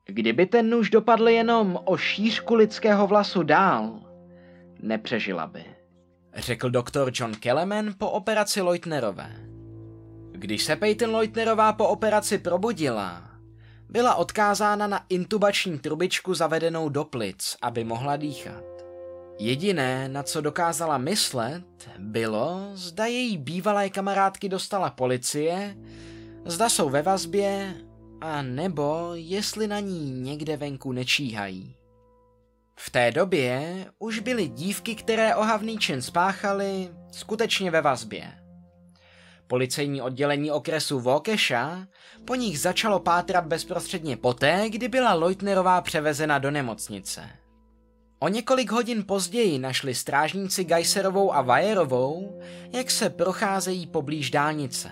Kdyby 0.05 0.45
ten 0.45 0.69
nůž 0.69 0.89
dopadl 0.89 1.29
jenom 1.29 1.79
o 1.85 1.97
šířku 1.97 2.55
lidského 2.55 3.07
vlasu 3.07 3.43
dál, 3.43 3.99
nepřežila 4.79 5.47
by, 5.47 5.65
řekl 6.35 6.69
doktor 6.69 7.11
John 7.13 7.35
Kelleman 7.35 7.93
po 7.97 8.09
operaci 8.09 8.61
Leutnerové. 8.61 9.35
Když 10.31 10.63
se 10.63 10.75
Peyton 10.75 11.15
Leutnerová 11.15 11.73
po 11.73 11.87
operaci 11.87 12.37
probudila, 12.37 13.29
byla 13.89 14.15
odkázána 14.15 14.87
na 14.87 15.05
intubační 15.09 15.79
trubičku 15.79 16.33
zavedenou 16.33 16.89
do 16.89 17.03
plic, 17.03 17.57
aby 17.61 17.83
mohla 17.83 18.15
dýchat. 18.15 18.70
Jediné, 19.39 20.09
na 20.09 20.23
co 20.23 20.41
dokázala 20.41 20.97
myslet, 20.97 21.63
bylo, 21.97 22.69
zda 22.73 23.05
její 23.05 23.37
bývalé 23.37 23.89
kamarádky 23.89 24.49
dostala 24.49 24.89
policie, 24.89 25.77
zda 26.45 26.69
jsou 26.69 26.89
ve 26.89 27.01
vazbě, 27.01 27.75
a 28.21 28.41
nebo 28.41 29.09
jestli 29.13 29.67
na 29.67 29.79
ní 29.79 30.11
někde 30.11 30.57
venku 30.57 30.91
nečíhají. 30.91 31.75
V 32.75 32.89
té 32.89 33.11
době 33.11 33.85
už 33.99 34.19
byly 34.19 34.47
dívky, 34.47 34.95
které 34.95 35.35
ohavný 35.35 35.77
čin 35.77 36.01
spáchaly, 36.01 36.89
skutečně 37.11 37.71
ve 37.71 37.81
vazbě. 37.81 38.31
Policejní 39.47 40.01
oddělení 40.01 40.51
okresu 40.51 40.99
Waukesha 40.99 41.87
po 42.25 42.35
nich 42.35 42.59
začalo 42.59 42.99
pátrat 42.99 43.45
bezprostředně 43.45 44.17
poté, 44.17 44.69
kdy 44.69 44.87
byla 44.87 45.13
Leutnerová 45.13 45.81
převezena 45.81 46.39
do 46.39 46.51
nemocnice. 46.51 47.29
O 48.23 48.27
několik 48.27 48.71
hodin 48.71 49.03
později 49.03 49.59
našli 49.59 49.95
strážníci 49.95 50.63
Geiserovou 50.63 51.33
a 51.33 51.41
Vajerovou, 51.41 52.39
jak 52.73 52.91
se 52.91 53.09
procházejí 53.09 53.87
poblíž 53.87 54.31
dálnice. 54.31 54.89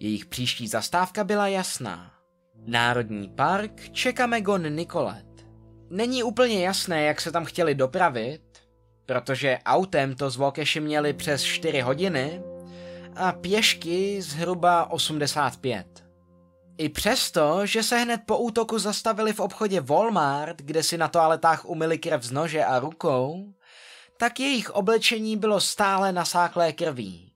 Jejich 0.00 0.26
příští 0.26 0.68
zastávka 0.68 1.24
byla 1.24 1.48
jasná. 1.48 2.12
Národní 2.66 3.28
park 3.28 3.90
Čekamegon 3.92 4.74
Nikolet. 4.74 5.46
Není 5.90 6.22
úplně 6.22 6.64
jasné, 6.64 7.02
jak 7.02 7.20
se 7.20 7.32
tam 7.32 7.44
chtěli 7.44 7.74
dopravit, 7.74 8.42
protože 9.06 9.58
autem 9.64 10.14
to 10.14 10.30
z 10.30 10.36
Vokeši 10.36 10.80
měli 10.80 11.12
přes 11.12 11.42
4 11.42 11.80
hodiny 11.80 12.42
a 13.16 13.32
pěšky 13.32 14.22
zhruba 14.22 14.90
85. 14.90 16.05
I 16.78 16.88
přesto, 16.88 17.66
že 17.66 17.82
se 17.82 17.98
hned 17.98 18.20
po 18.26 18.38
útoku 18.38 18.78
zastavili 18.78 19.32
v 19.32 19.40
obchodě 19.40 19.80
Walmart, 19.80 20.62
kde 20.62 20.82
si 20.82 20.98
na 20.98 21.08
toaletách 21.08 21.64
umyli 21.64 21.98
krev 21.98 22.22
z 22.22 22.30
nože 22.30 22.64
a 22.64 22.78
rukou, 22.78 23.54
tak 24.18 24.40
jejich 24.40 24.70
oblečení 24.70 25.36
bylo 25.36 25.60
stále 25.60 26.12
nasáklé 26.12 26.72
krví. 26.72 27.32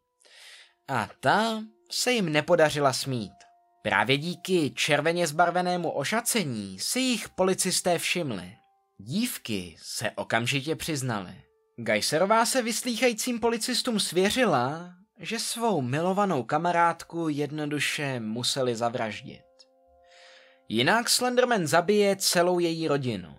A 0.88 1.08
ta 1.20 1.62
se 1.90 2.12
jim 2.12 2.32
nepodařila 2.32 2.92
smít. 2.92 3.32
Právě 3.82 4.18
díky 4.18 4.70
červeně 4.70 5.26
zbarvenému 5.26 5.90
ošacení 5.90 6.78
si 6.78 7.00
jich 7.00 7.28
policisté 7.28 7.98
všimli. 7.98 8.56
Dívky 8.98 9.76
se 9.82 10.10
okamžitě 10.10 10.76
přiznaly. 10.76 11.42
Gajserová 11.76 12.46
se 12.46 12.62
vyslýchajícím 12.62 13.40
policistům 13.40 14.00
svěřila, 14.00 14.94
že 15.20 15.38
svou 15.38 15.80
milovanou 15.80 16.42
kamarádku 16.42 17.28
jednoduše 17.28 18.20
museli 18.20 18.76
zavraždit. 18.76 19.44
Jinak 20.68 21.08
Slenderman 21.08 21.66
zabije 21.66 22.16
celou 22.16 22.58
její 22.58 22.88
rodinu. 22.88 23.34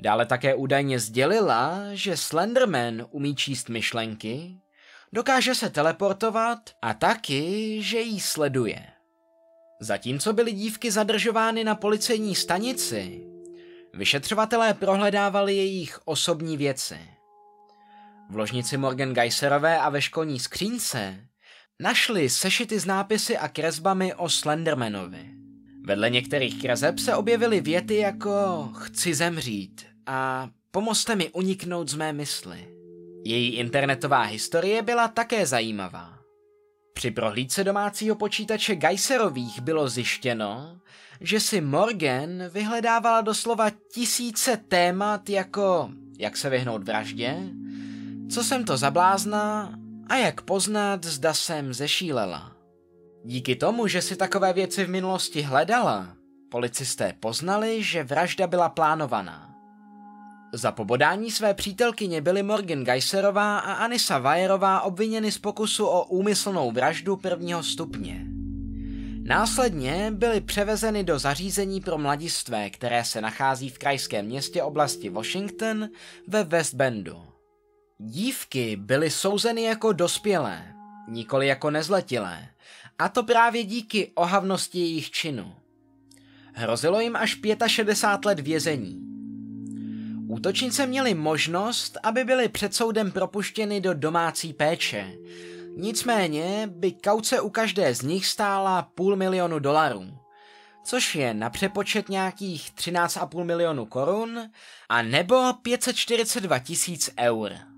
Dále 0.00 0.26
také 0.26 0.54
údajně 0.54 1.00
sdělila, 1.00 1.80
že 1.92 2.16
Slenderman 2.16 3.06
umí 3.10 3.36
číst 3.36 3.68
myšlenky, 3.68 4.60
dokáže 5.12 5.54
se 5.54 5.70
teleportovat 5.70 6.58
a 6.82 6.94
taky, 6.94 7.78
že 7.82 8.00
jí 8.00 8.20
sleduje. 8.20 8.86
Zatímco 9.80 10.32
byly 10.32 10.52
dívky 10.52 10.90
zadržovány 10.90 11.64
na 11.64 11.74
policejní 11.74 12.34
stanici, 12.34 13.26
vyšetřovatelé 13.94 14.74
prohledávali 14.74 15.56
jejich 15.56 16.00
osobní 16.04 16.56
věci. 16.56 17.15
V 18.30 18.36
ložnici 18.36 18.76
Morgan 18.76 19.14
Geiserové 19.14 19.78
a 19.78 19.88
ve 19.88 20.02
školní 20.02 20.40
skřínce 20.40 21.26
našli 21.82 22.28
sešity 22.28 22.80
s 22.80 22.84
nápisy 22.84 23.38
a 23.38 23.48
kresbami 23.48 24.14
o 24.14 24.28
Slendermanovi. 24.28 25.30
Vedle 25.84 26.10
některých 26.10 26.62
kreseb 26.62 26.98
se 26.98 27.14
objevily 27.14 27.60
věty 27.60 27.96
jako 27.96 28.68
chci 28.76 29.14
zemřít 29.14 29.86
a 30.06 30.48
pomozte 30.70 31.16
mi 31.16 31.30
uniknout 31.30 31.88
z 31.88 31.94
mé 31.94 32.12
mysli. 32.12 32.68
Její 33.24 33.54
internetová 33.54 34.22
historie 34.22 34.82
byla 34.82 35.08
také 35.08 35.46
zajímavá. 35.46 36.18
Při 36.94 37.10
prohlídce 37.10 37.64
domácího 37.64 38.16
počítače 38.16 38.74
Geiserových 38.76 39.60
bylo 39.60 39.88
zjištěno, 39.88 40.80
že 41.20 41.40
si 41.40 41.60
Morgan 41.60 42.48
vyhledávala 42.48 43.20
doslova 43.20 43.70
tisíce 43.92 44.56
témat 44.56 45.28
jako 45.28 45.90
jak 46.18 46.36
se 46.36 46.50
vyhnout 46.50 46.84
vraždě, 46.84 47.36
co 48.30 48.44
jsem 48.44 48.64
to 48.64 48.76
zablázná 48.76 49.72
a 50.08 50.16
jak 50.16 50.40
poznat, 50.40 51.04
zda 51.04 51.34
jsem 51.34 51.74
zešílela. 51.74 52.52
Díky 53.24 53.56
tomu, 53.56 53.86
že 53.86 54.02
si 54.02 54.16
takové 54.16 54.52
věci 54.52 54.84
v 54.84 54.88
minulosti 54.88 55.42
hledala, 55.42 56.16
policisté 56.50 57.14
poznali, 57.20 57.82
že 57.82 58.04
vražda 58.04 58.46
byla 58.46 58.68
plánovaná. 58.68 59.54
Za 60.52 60.72
pobodání 60.72 61.30
své 61.30 61.54
přítelkyně 61.54 62.20
byly 62.20 62.42
Morgan 62.42 62.84
Geiserová 62.84 63.58
a 63.58 63.72
Anisa 63.72 64.18
Vajerová 64.18 64.80
obviněny 64.80 65.32
z 65.32 65.38
pokusu 65.38 65.86
o 65.86 66.04
úmyslnou 66.04 66.72
vraždu 66.72 67.16
prvního 67.16 67.62
stupně. 67.62 68.26
Následně 69.22 70.10
byly 70.14 70.40
převezeny 70.40 71.04
do 71.04 71.18
zařízení 71.18 71.80
pro 71.80 71.98
mladistvé, 71.98 72.70
které 72.70 73.04
se 73.04 73.20
nachází 73.20 73.70
v 73.70 73.78
krajském 73.78 74.26
městě 74.26 74.62
oblasti 74.62 75.10
Washington 75.10 75.88
ve 76.28 76.44
West 76.44 76.74
Bendu. 76.74 77.35
Dívky 77.98 78.76
byly 78.76 79.10
souzeny 79.10 79.62
jako 79.62 79.92
dospělé, 79.92 80.74
nikoli 81.08 81.46
jako 81.46 81.70
nezletilé, 81.70 82.48
a 82.98 83.08
to 83.08 83.22
právě 83.22 83.64
díky 83.64 84.12
ohavnosti 84.14 84.78
jejich 84.78 85.10
činu. 85.10 85.54
Hrozilo 86.52 87.00
jim 87.00 87.16
až 87.16 87.40
65 87.66 88.28
let 88.28 88.40
vězení. 88.40 89.00
Útočnice 90.28 90.86
měly 90.86 91.14
možnost, 91.14 91.98
aby 92.02 92.24
byly 92.24 92.48
před 92.48 92.74
soudem 92.74 93.12
propuštěny 93.12 93.80
do 93.80 93.94
domácí 93.94 94.52
péče. 94.52 95.12
Nicméně 95.76 96.68
by 96.72 96.92
kauce 96.92 97.40
u 97.40 97.50
každé 97.50 97.94
z 97.94 98.02
nich 98.02 98.26
stála 98.26 98.82
půl 98.82 99.16
milionu 99.16 99.58
dolarů, 99.58 100.18
což 100.84 101.14
je 101.14 101.34
na 101.34 101.50
přepočet 101.50 102.08
nějakých 102.08 102.72
13,5 102.74 103.44
milionu 103.44 103.86
korun 103.86 104.50
a 104.88 105.02
nebo 105.02 105.52
542 105.62 106.58
tisíc 106.58 107.10
eur. 107.18 107.75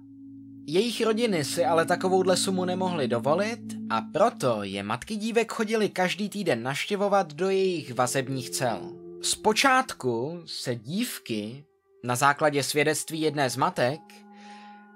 Jejich 0.71 1.01
rodiny 1.01 1.45
si 1.45 1.65
ale 1.65 1.87
takovouhle 1.87 2.37
sumu 2.37 2.65
nemohly 2.65 3.09
dovolit 3.09 3.61
a 3.91 4.01
proto 4.01 4.63
je 4.63 4.83
matky 4.83 5.17
dívek 5.17 5.53
chodili 5.53 5.89
každý 5.89 6.29
týden 6.29 6.63
naštěvovat 6.63 7.33
do 7.33 7.51
jejich 7.51 7.95
vazebních 7.95 8.51
cel. 8.51 8.93
Zpočátku 9.23 10.43
se 10.47 10.75
dívky, 10.75 11.65
na 12.05 12.17
základě 12.17 12.63
svědectví 12.63 13.21
jedné 13.21 13.51
z 13.51 13.57
matek, 13.57 14.01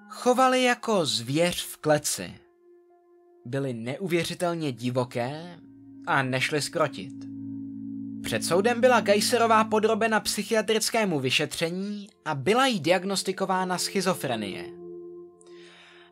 chovaly 0.09 0.63
jako 0.63 1.07
zvěř 1.07 1.65
v 1.65 1.77
kleci. 1.77 2.35
Byly 3.45 3.73
neuvěřitelně 3.73 4.73
divoké 4.73 5.59
a 6.07 6.23
nešly 6.23 6.63
skrotit. 6.63 7.15
Před 8.23 8.45
soudem 8.45 8.81
byla 8.81 9.01
Geiserová 9.01 9.65
podrobena 9.65 10.21
psychiatrickému 10.21 11.21
vyšetření 11.21 12.09
a 12.25 12.35
byla 12.35 12.67
jí 12.67 12.81
diagnostikována 12.81 13.79
schizofrenie. 13.79 14.82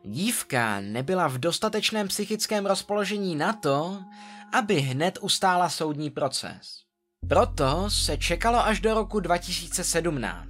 Dívka 0.03 0.79
nebyla 0.79 1.27
v 1.27 1.37
dostatečném 1.37 2.07
psychickém 2.07 2.65
rozpoložení 2.65 3.35
na 3.35 3.53
to, 3.53 3.99
aby 4.53 4.79
hned 4.79 5.17
ustála 5.21 5.69
soudní 5.69 6.09
proces. 6.09 6.81
Proto 7.29 7.89
se 7.89 8.17
čekalo 8.17 8.65
až 8.65 8.79
do 8.79 8.93
roku 8.93 9.19
2017. 9.19 10.47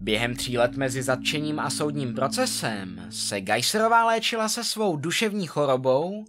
Během 0.00 0.36
tří 0.36 0.58
let 0.58 0.76
mezi 0.76 1.02
zatčením 1.02 1.60
a 1.60 1.70
soudním 1.70 2.14
procesem 2.14 3.06
se 3.10 3.40
Geiserová 3.40 4.04
léčila 4.04 4.48
se 4.48 4.64
svou 4.64 4.96
duševní 4.96 5.46
chorobou 5.46 6.24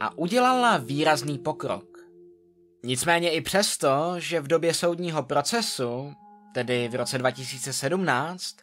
a 0.00 0.18
udělala 0.18 0.76
výrazný 0.76 1.38
pokrok. 1.38 1.84
Nicméně 2.84 3.30
i 3.30 3.40
přesto, 3.40 4.14
že 4.18 4.40
v 4.40 4.48
době 4.48 4.74
soudního 4.74 5.22
procesu, 5.22 6.12
tedy 6.54 6.88
v 6.88 6.94
roce 6.94 7.18
2017, 7.18 8.56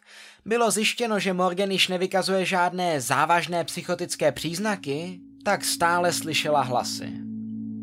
bylo 0.44 0.70
zjištěno, 0.70 1.18
že 1.18 1.32
Morgan 1.32 1.70
již 1.70 1.88
nevykazuje 1.88 2.44
žádné 2.44 3.00
závažné 3.00 3.64
psychotické 3.64 4.32
příznaky, 4.32 5.20
tak 5.44 5.64
stále 5.64 6.12
slyšela 6.12 6.62
hlasy. 6.62 7.12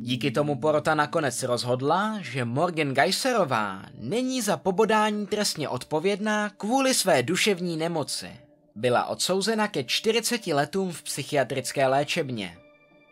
Díky 0.01 0.31
tomu 0.31 0.55
porota 0.55 0.95
nakonec 0.95 1.43
rozhodla, 1.43 2.17
že 2.21 2.45
Morgan 2.45 2.93
Geiserová 2.93 3.85
není 3.97 4.41
za 4.41 4.57
pobodání 4.57 5.27
trestně 5.27 5.69
odpovědná 5.69 6.49
kvůli 6.49 6.93
své 6.93 7.23
duševní 7.23 7.77
nemoci. 7.77 8.29
Byla 8.75 9.05
odsouzena 9.05 9.67
ke 9.67 9.83
40 9.83 10.47
letům 10.47 10.91
v 10.91 11.03
psychiatrické 11.03 11.87
léčebně. 11.87 12.57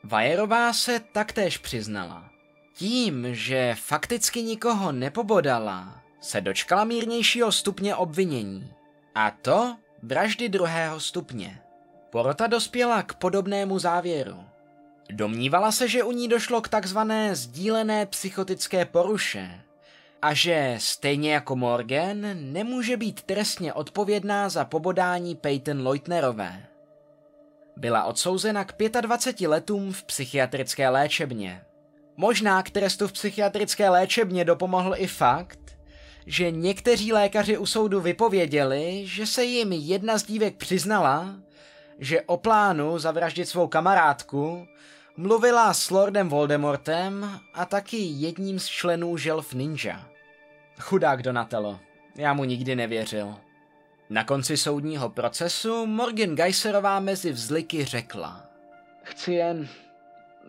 Vajerová 0.03 0.73
se 0.73 1.01
taktéž 1.11 1.57
přiznala. 1.57 2.29
Tím, 2.73 3.27
že 3.31 3.75
fakticky 3.79 4.43
nikoho 4.43 4.91
nepobodala, 4.91 6.06
se 6.27 6.41
dočkala 6.41 6.83
mírnějšího 6.83 7.51
stupně 7.51 7.95
obvinění. 7.95 8.73
A 9.15 9.31
to 9.31 9.77
vraždy 10.03 10.49
druhého 10.49 10.99
stupně. 10.99 11.61
Porota 12.09 12.47
dospěla 12.47 13.03
k 13.03 13.13
podobnému 13.13 13.79
závěru. 13.79 14.43
Domnívala 15.11 15.71
se, 15.71 15.87
že 15.87 16.03
u 16.03 16.11
ní 16.11 16.27
došlo 16.27 16.61
k 16.61 16.69
takzvané 16.69 17.35
sdílené 17.35 18.05
psychotické 18.05 18.85
poruše 18.85 19.61
a 20.21 20.33
že, 20.33 20.75
stejně 20.79 21.33
jako 21.33 21.55
Morgan, 21.55 22.17
nemůže 22.33 22.97
být 22.97 23.21
trestně 23.21 23.73
odpovědná 23.73 24.49
za 24.49 24.65
pobodání 24.65 25.35
Peyton 25.35 25.87
Leutnerové. 25.87 26.65
Byla 27.77 28.03
odsouzena 28.03 28.65
k 28.65 28.75
25 29.01 29.47
letům 29.47 29.93
v 29.93 30.03
psychiatrické 30.03 30.89
léčebně. 30.89 31.61
Možná 32.17 32.63
k 32.63 32.69
trestu 32.69 33.07
v 33.07 33.11
psychiatrické 33.11 33.89
léčebně 33.89 34.45
dopomohl 34.45 34.93
i 34.97 35.07
fakt, 35.07 35.76
že 36.27 36.51
někteří 36.51 37.13
lékaři 37.13 37.57
u 37.57 37.65
soudu 37.65 38.01
vypověděli, 38.01 39.01
že 39.05 39.25
se 39.25 39.43
jim 39.43 39.71
jedna 39.71 40.17
z 40.17 40.23
dívek 40.23 40.55
přiznala, 40.55 41.35
že 41.99 42.21
o 42.21 42.37
plánu 42.37 42.99
zavraždit 42.99 43.49
svou 43.49 43.67
kamarádku 43.67 44.67
mluvila 45.17 45.73
s 45.73 45.89
Lordem 45.89 46.29
Voldemortem 46.29 47.39
a 47.53 47.65
taky 47.65 47.97
jedním 47.97 48.59
z 48.59 48.67
členů 48.67 49.17
želv 49.17 49.53
ninja. 49.53 50.07
Chudák 50.79 51.23
Donatello, 51.23 51.79
já 52.15 52.33
mu 52.33 52.43
nikdy 52.43 52.75
nevěřil. 52.75 53.35
Na 54.09 54.23
konci 54.23 54.57
soudního 54.57 55.09
procesu 55.09 55.85
Morgan 55.85 56.35
Geiserová 56.35 56.99
mezi 56.99 57.31
vzliky 57.31 57.85
řekla. 57.85 58.45
Chci 59.03 59.33
jen, 59.33 59.67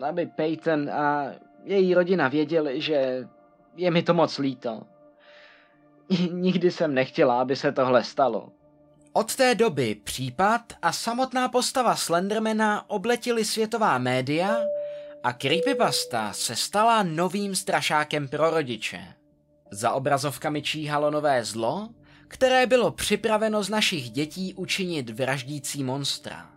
aby 0.08 0.26
Peyton 0.26 0.90
a 0.90 1.32
její 1.64 1.94
rodina 1.94 2.28
věděli, 2.28 2.80
že 2.80 3.28
je 3.76 3.90
mi 3.90 4.02
to 4.02 4.14
moc 4.14 4.38
líto. 4.38 4.82
Nikdy 6.32 6.70
jsem 6.70 6.94
nechtěla, 6.94 7.40
aby 7.40 7.56
se 7.56 7.72
tohle 7.72 8.04
stalo. 8.04 8.52
Od 9.12 9.36
té 9.36 9.54
doby 9.54 9.94
případ 9.94 10.72
a 10.82 10.92
samotná 10.92 11.48
postava 11.48 11.96
Slendermana 11.96 12.90
obletili 12.90 13.44
světová 13.44 13.98
média 13.98 14.56
a 15.22 15.32
creepypasta 15.32 16.32
se 16.32 16.56
stala 16.56 17.02
novým 17.02 17.54
strašákem 17.54 18.28
pro 18.28 18.50
rodiče. 18.50 19.14
Za 19.70 19.92
obrazovkami 19.92 20.62
číhalo 20.62 21.10
nové 21.10 21.44
zlo, 21.44 21.88
které 22.28 22.66
bylo 22.66 22.90
připraveno 22.90 23.62
z 23.62 23.68
našich 23.68 24.10
dětí 24.10 24.54
učinit 24.54 25.10
vraždící 25.10 25.84
monstra. 25.84 26.50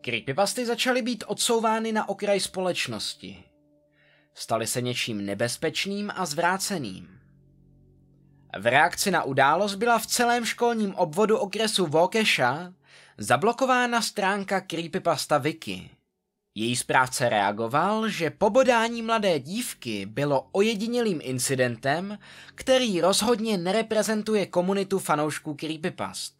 Creepypasty 0.00 0.66
začaly 0.66 1.02
být 1.02 1.24
odsouvány 1.26 1.92
na 1.92 2.08
okraj 2.08 2.40
společnosti. 2.40 3.44
Staly 4.34 4.66
se 4.66 4.82
něčím 4.82 5.26
nebezpečným 5.26 6.12
a 6.16 6.26
zvráceným. 6.26 7.11
V 8.58 8.66
reakci 8.66 9.10
na 9.10 9.22
událost 9.22 9.74
byla 9.74 9.98
v 9.98 10.06
celém 10.06 10.44
školním 10.44 10.94
obvodu 10.94 11.38
okresu 11.38 11.86
Waukesha 11.86 12.72
zablokována 13.18 14.02
stránka 14.02 14.60
Creepypasta 14.60 15.38
Wiki. 15.38 15.90
Její 16.54 16.76
správce 16.76 17.28
reagoval, 17.28 18.08
že 18.08 18.30
pobodání 18.30 19.02
mladé 19.02 19.38
dívky 19.38 20.06
bylo 20.06 20.48
ojedinělým 20.52 21.20
incidentem, 21.22 22.18
který 22.54 23.00
rozhodně 23.00 23.58
nereprezentuje 23.58 24.46
komunitu 24.46 24.98
fanoušků 24.98 25.54
Creepypast. 25.54 26.34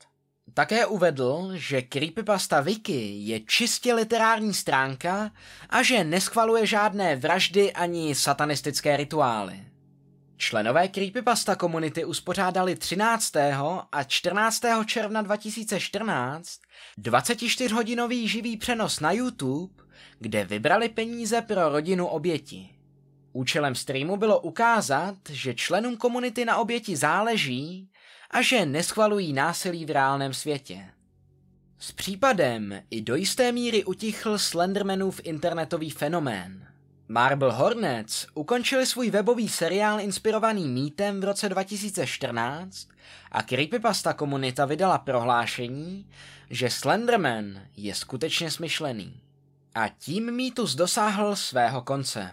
Také 0.54 0.86
uvedl, 0.86 1.50
že 1.54 1.82
Creepypasta 1.82 2.60
Wiki 2.60 3.12
je 3.16 3.40
čistě 3.40 3.94
literární 3.94 4.54
stránka 4.54 5.30
a 5.70 5.82
že 5.82 6.04
neschvaluje 6.04 6.66
žádné 6.66 7.16
vraždy 7.16 7.72
ani 7.72 8.14
satanistické 8.14 8.96
rituály. 8.96 9.71
Členové 10.36 10.88
Creepypasta 10.88 11.56
komunity 11.56 12.04
uspořádali 12.04 12.76
13. 12.76 13.32
a 13.92 14.04
14. 14.04 14.62
června 14.86 15.22
2014 15.22 16.60
24-hodinový 16.98 18.28
živý 18.28 18.56
přenos 18.56 19.00
na 19.00 19.12
YouTube, 19.12 19.74
kde 20.18 20.44
vybrali 20.44 20.88
peníze 20.88 21.42
pro 21.42 21.68
rodinu 21.68 22.06
oběti. 22.06 22.68
Účelem 23.32 23.74
streamu 23.74 24.16
bylo 24.16 24.40
ukázat, 24.40 25.16
že 25.30 25.54
členům 25.54 25.96
komunity 25.96 26.44
na 26.44 26.56
oběti 26.56 26.96
záleží 26.96 27.90
a 28.30 28.42
že 28.42 28.66
neschvalují 28.66 29.32
násilí 29.32 29.84
v 29.84 29.90
reálném 29.90 30.34
světě. 30.34 30.88
S 31.78 31.92
případem 31.92 32.82
i 32.90 33.00
do 33.00 33.14
jisté 33.14 33.52
míry 33.52 33.84
utichl 33.84 34.38
Slendermanův 34.38 35.20
internetový 35.24 35.90
fenomén– 35.90 36.66
Marble 37.12 37.52
Hornets 37.52 38.26
ukončili 38.34 38.86
svůj 38.86 39.10
webový 39.10 39.48
seriál 39.48 40.00
inspirovaný 40.00 40.68
mýtem 40.68 41.20
v 41.20 41.24
roce 41.24 41.48
2014 41.48 42.88
a 43.32 43.42
Creepypasta 43.42 44.12
komunita 44.12 44.64
vydala 44.64 44.98
prohlášení, 44.98 46.06
že 46.50 46.70
Slenderman 46.70 47.60
je 47.76 47.94
skutečně 47.94 48.50
smyšlený. 48.50 49.20
A 49.74 49.88
tím 49.88 50.34
mýtus 50.34 50.74
dosáhl 50.74 51.36
svého 51.36 51.82
konce. 51.82 52.30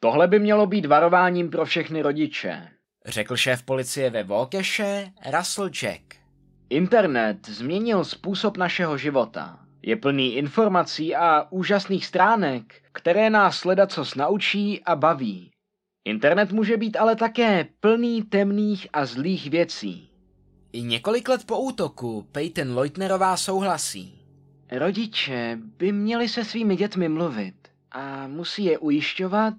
Tohle 0.00 0.28
by 0.28 0.38
mělo 0.38 0.66
být 0.66 0.86
varováním 0.86 1.50
pro 1.50 1.64
všechny 1.64 2.02
rodiče, 2.02 2.68
řekl 3.06 3.36
šéf 3.36 3.62
policie 3.62 4.10
ve 4.10 4.22
Volkeše 4.22 5.12
Russell 5.36 5.68
Jack. 5.68 6.02
Internet 6.70 7.48
změnil 7.48 8.04
způsob 8.04 8.56
našeho 8.56 8.98
života. 8.98 9.65
Je 9.86 9.96
plný 9.96 10.34
informací 10.34 11.14
a 11.14 11.46
úžasných 11.50 12.06
stránek, 12.06 12.74
které 12.92 13.30
nás 13.30 13.64
co 13.86 14.04
naučí 14.14 14.84
a 14.84 14.96
baví. 14.96 15.50
Internet 16.04 16.52
může 16.52 16.76
být 16.76 16.96
ale 16.96 17.16
také 17.16 17.66
plný 17.80 18.22
temných 18.22 18.88
a 18.92 19.06
zlých 19.06 19.50
věcí. 19.50 20.10
I 20.72 20.82
několik 20.82 21.28
let 21.28 21.44
po 21.46 21.58
útoku 21.58 22.26
Peyton 22.32 22.74
Leutnerová 22.74 23.36
souhlasí. 23.36 24.22
Rodiče 24.70 25.58
by 25.78 25.92
měli 25.92 26.28
se 26.28 26.44
svými 26.44 26.76
dětmi 26.76 27.08
mluvit 27.08 27.54
a 27.92 28.26
musí 28.26 28.64
je 28.64 28.78
ujišťovat, 28.78 29.54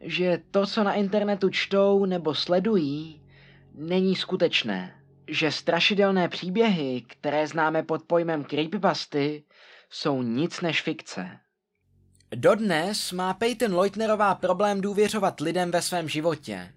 že 0.00 0.42
to, 0.50 0.66
co 0.66 0.84
na 0.84 0.94
internetu 0.94 1.50
čtou 1.50 2.04
nebo 2.04 2.34
sledují, 2.34 3.20
není 3.74 4.16
skutečné. 4.16 4.94
Že 5.28 5.52
strašidelné 5.52 6.28
příběhy, 6.28 7.02
které 7.08 7.46
známe 7.46 7.82
pod 7.82 8.02
pojmem 8.02 8.44
creepypasty, 8.44 9.44
jsou 9.90 10.22
nic 10.22 10.60
než 10.60 10.82
fikce. 10.82 11.38
Dodnes 12.34 13.12
má 13.12 13.34
Peyton 13.34 13.74
Leutnerová 13.74 14.34
problém 14.34 14.80
důvěřovat 14.80 15.40
lidem 15.40 15.70
ve 15.70 15.82
svém 15.82 16.08
životě, 16.08 16.74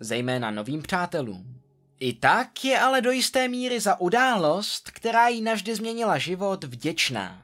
zejména 0.00 0.50
novým 0.50 0.82
přátelům. 0.82 1.60
I 2.00 2.12
tak 2.12 2.64
je 2.64 2.78
ale 2.78 3.00
do 3.00 3.10
jisté 3.10 3.48
míry 3.48 3.80
za 3.80 4.00
událost, 4.00 4.90
která 4.90 5.28
jí 5.28 5.42
navždy 5.42 5.74
změnila 5.74 6.18
život, 6.18 6.64
vděčná. 6.64 7.42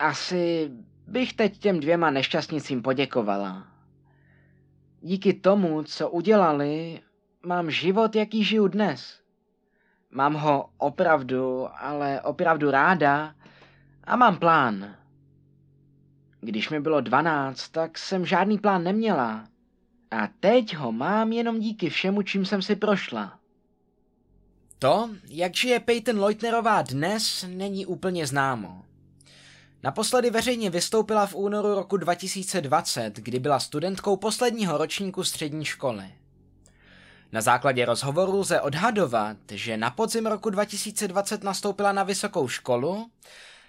Asi 0.00 0.70
bych 1.06 1.32
teď 1.32 1.58
těm 1.58 1.80
dvěma 1.80 2.10
nešťastnicím 2.10 2.82
poděkovala. 2.82 3.66
Díky 5.00 5.32
tomu, 5.32 5.82
co 5.82 6.10
udělali, 6.10 7.00
mám 7.46 7.70
život, 7.70 8.16
jaký 8.16 8.44
žiju 8.44 8.68
dnes. 8.68 9.23
Mám 10.16 10.34
ho 10.34 10.68
opravdu, 10.78 11.68
ale 11.76 12.20
opravdu 12.20 12.70
ráda 12.70 13.34
a 14.04 14.16
mám 14.16 14.38
plán. 14.38 14.96
Když 16.40 16.70
mi 16.70 16.80
bylo 16.80 17.00
dvanáct, 17.00 17.68
tak 17.68 17.98
jsem 17.98 18.26
žádný 18.26 18.58
plán 18.58 18.84
neměla. 18.84 19.44
A 20.10 20.28
teď 20.40 20.76
ho 20.76 20.92
mám 20.92 21.32
jenom 21.32 21.60
díky 21.60 21.90
všemu, 21.90 22.22
čím 22.22 22.46
jsem 22.46 22.62
si 22.62 22.76
prošla. 22.76 23.38
To, 24.78 25.10
jak 25.28 25.54
žije 25.54 25.80
Peyton 25.80 26.20
Leutnerová 26.20 26.82
dnes, 26.82 27.46
není 27.48 27.86
úplně 27.86 28.26
známo. 28.26 28.82
Naposledy 29.82 30.30
veřejně 30.30 30.70
vystoupila 30.70 31.26
v 31.26 31.34
únoru 31.34 31.74
roku 31.74 31.96
2020, 31.96 33.16
kdy 33.16 33.38
byla 33.38 33.60
studentkou 33.60 34.16
posledního 34.16 34.78
ročníku 34.78 35.24
střední 35.24 35.64
školy. 35.64 36.04
Na 37.34 37.40
základě 37.40 37.84
rozhovoru 37.84 38.38
lze 38.38 38.60
odhadovat, 38.60 39.36
že 39.50 39.76
na 39.76 39.90
podzim 39.90 40.26
roku 40.26 40.50
2020 40.50 41.42
nastoupila 41.42 41.92
na 41.92 42.02
vysokou 42.02 42.48
školu 42.48 43.10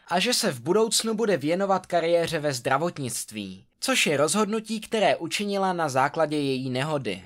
a 0.07 0.19
že 0.19 0.33
se 0.33 0.51
v 0.51 0.61
budoucnu 0.61 1.13
bude 1.13 1.37
věnovat 1.37 1.85
kariéře 1.85 2.39
ve 2.39 2.53
zdravotnictví, 2.53 3.65
což 3.79 4.07
je 4.07 4.17
rozhodnutí, 4.17 4.81
které 4.81 5.15
učinila 5.15 5.73
na 5.73 5.89
základě 5.89 6.37
její 6.37 6.69
nehody. 6.69 7.23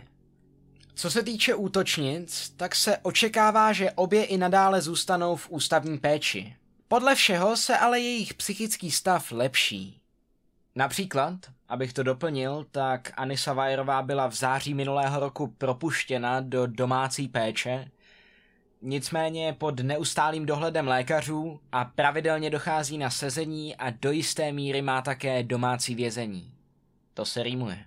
Co 0.95 1.12
se 1.12 1.23
týče 1.23 1.56
útočnic, 1.56 2.54
tak 2.58 2.75
se 2.75 2.97
očekává, 2.97 3.73
že 3.73 3.91
obě 3.91 4.25
i 4.25 4.38
nadále 4.38 4.82
zůstanou 4.82 5.36
v 5.36 5.49
ústavní 5.49 5.97
péči. 5.97 6.56
Podle 6.88 7.15
všeho 7.15 7.58
se 7.58 7.78
ale 7.78 7.99
jejich 7.99 8.34
psychický 8.34 8.91
stav 8.91 9.32
lepší. 9.32 9.99
Například, 10.80 11.34
abych 11.70 11.94
to 11.94 12.04
doplnil, 12.04 12.65
tak 12.72 13.12
Anisa 13.18 13.54
Vajerová 13.54 14.02
byla 14.02 14.28
v 14.28 14.34
září 14.34 14.74
minulého 14.74 15.20
roku 15.20 15.48
propuštěna 15.48 16.42
do 16.42 16.68
domácí 16.68 17.28
péče, 17.28 17.92
nicméně 18.82 19.54
pod 19.54 19.80
neustálým 19.80 20.46
dohledem 20.46 20.88
lékařů 20.88 21.60
a 21.72 21.86
pravidelně 21.86 22.50
dochází 22.50 22.98
na 22.98 23.10
sezení 23.10 23.76
a 23.76 23.89
do 23.89 24.12
jisté 24.12 24.52
míry 24.52 24.82
má 24.82 25.02
také 25.02 25.44
domácí 25.44 25.96
vězení. 25.96 26.54
To 27.13 27.26
se 27.26 27.44
rýmuje. 27.44 27.86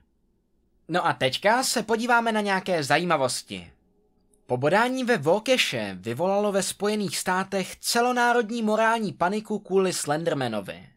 No 0.89 1.07
a 1.07 1.13
teďka 1.13 1.63
se 1.63 1.83
podíváme 1.83 2.33
na 2.33 2.41
nějaké 2.41 2.85
zajímavosti. 2.85 3.71
Pobodání 4.47 5.05
ve 5.05 5.17
Volkeše 5.17 5.97
vyvolalo 6.01 6.53
ve 6.53 6.63
Spojených 6.63 7.19
státech 7.19 7.77
celonárodní 7.77 8.63
morální 8.63 9.13
paniku 9.13 9.59
kvůli 9.59 9.93
Slendermanovi. 9.93 10.92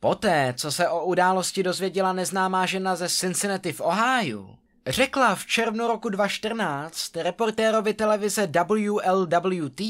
Poté, 0.00 0.54
co 0.56 0.72
se 0.72 0.88
o 0.88 1.04
události 1.04 1.62
dozvěděla 1.62 2.12
neznámá 2.12 2.66
žena 2.66 2.96
ze 2.96 3.08
Cincinnati 3.08 3.72
v 3.72 3.80
Ohio, 3.80 4.56
řekla 4.86 5.34
v 5.34 5.46
červnu 5.46 5.86
roku 5.86 6.08
2014 6.08 7.16
reportérovi 7.16 7.94
televize 7.94 8.46
WLWT, 8.46 9.80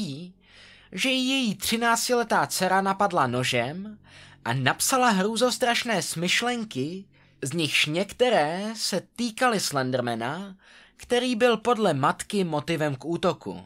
že 0.91 1.09
její 1.09 1.55
13-letá 1.55 2.47
dcera 2.47 2.81
napadla 2.81 3.27
nožem 3.27 3.99
a 4.45 4.53
napsala 4.53 5.09
hrůzostrašné 5.09 6.01
smyšlenky, 6.01 7.05
z 7.41 7.53
nichž 7.53 7.85
některé 7.85 8.63
se 8.75 9.01
týkaly 9.15 9.59
Slendermana, 9.59 10.55
který 10.97 11.35
byl 11.35 11.57
podle 11.57 11.93
matky 11.93 12.43
motivem 12.43 12.95
k 12.95 13.05
útoku. 13.05 13.63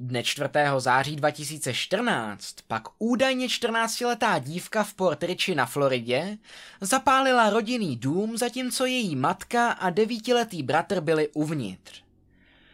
Dne 0.00 0.22
4. 0.22 0.48
září 0.78 1.16
2014 1.16 2.56
pak 2.68 2.82
údajně 2.98 3.46
14-letá 3.46 4.40
dívka 4.40 4.84
v 4.84 4.94
Port 4.94 5.22
Richey 5.22 5.54
na 5.54 5.66
Floridě 5.66 6.38
zapálila 6.80 7.50
rodinný 7.50 7.96
dům, 7.96 8.36
zatímco 8.36 8.86
její 8.86 9.16
matka 9.16 9.70
a 9.70 9.90
devítiletý 9.90 10.62
bratr 10.62 11.00
byli 11.00 11.28
uvnitř. 11.28 12.02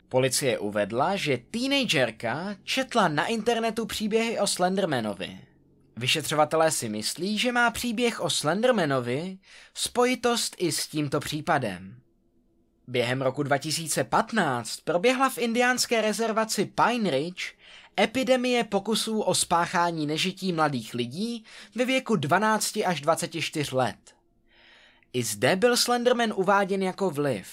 Policie 0.09 0.59
uvedla, 0.59 1.17
že 1.17 1.39
teenagerka 1.51 2.57
četla 2.65 3.09
na 3.09 3.27
internetu 3.27 3.87
příběhy 3.87 4.39
o 4.39 4.47
Slendermanovi. 4.47 5.41
Vyšetřovatelé 5.97 6.71
si 6.71 6.89
myslí, 6.89 7.39
že 7.39 7.53
má 7.53 7.71
příběh 7.71 8.21
o 8.21 8.31
Slendermanovi 8.31 9.39
spojitost 9.75 10.57
i 10.59 10.73
s 10.73 10.87
tímto 10.87 11.21
případem. 11.21 12.02
Během 12.93 13.23
roku 13.23 13.43
2015 13.43 14.81
proběhla 14.81 15.31
v 15.31 15.39
indiánské 15.39 16.01
rezervaci 16.01 16.65
Pine 16.65 17.11
Ridge 17.11 17.55
epidemie 18.01 18.65
pokusů 18.65 19.21
o 19.21 19.35
spáchání 19.35 20.07
nežití 20.07 20.53
mladých 20.53 20.95
lidí 20.95 21.45
ve 21.75 21.85
věku 21.85 22.17
12 22.17 22.79
až 22.87 23.01
24 23.01 23.77
let. 23.77 23.97
I 25.13 25.23
zde 25.23 25.57
byl 25.57 25.77
Slenderman 25.77 26.33
uváděn 26.37 26.83
jako 26.83 27.11
vliv. 27.11 27.49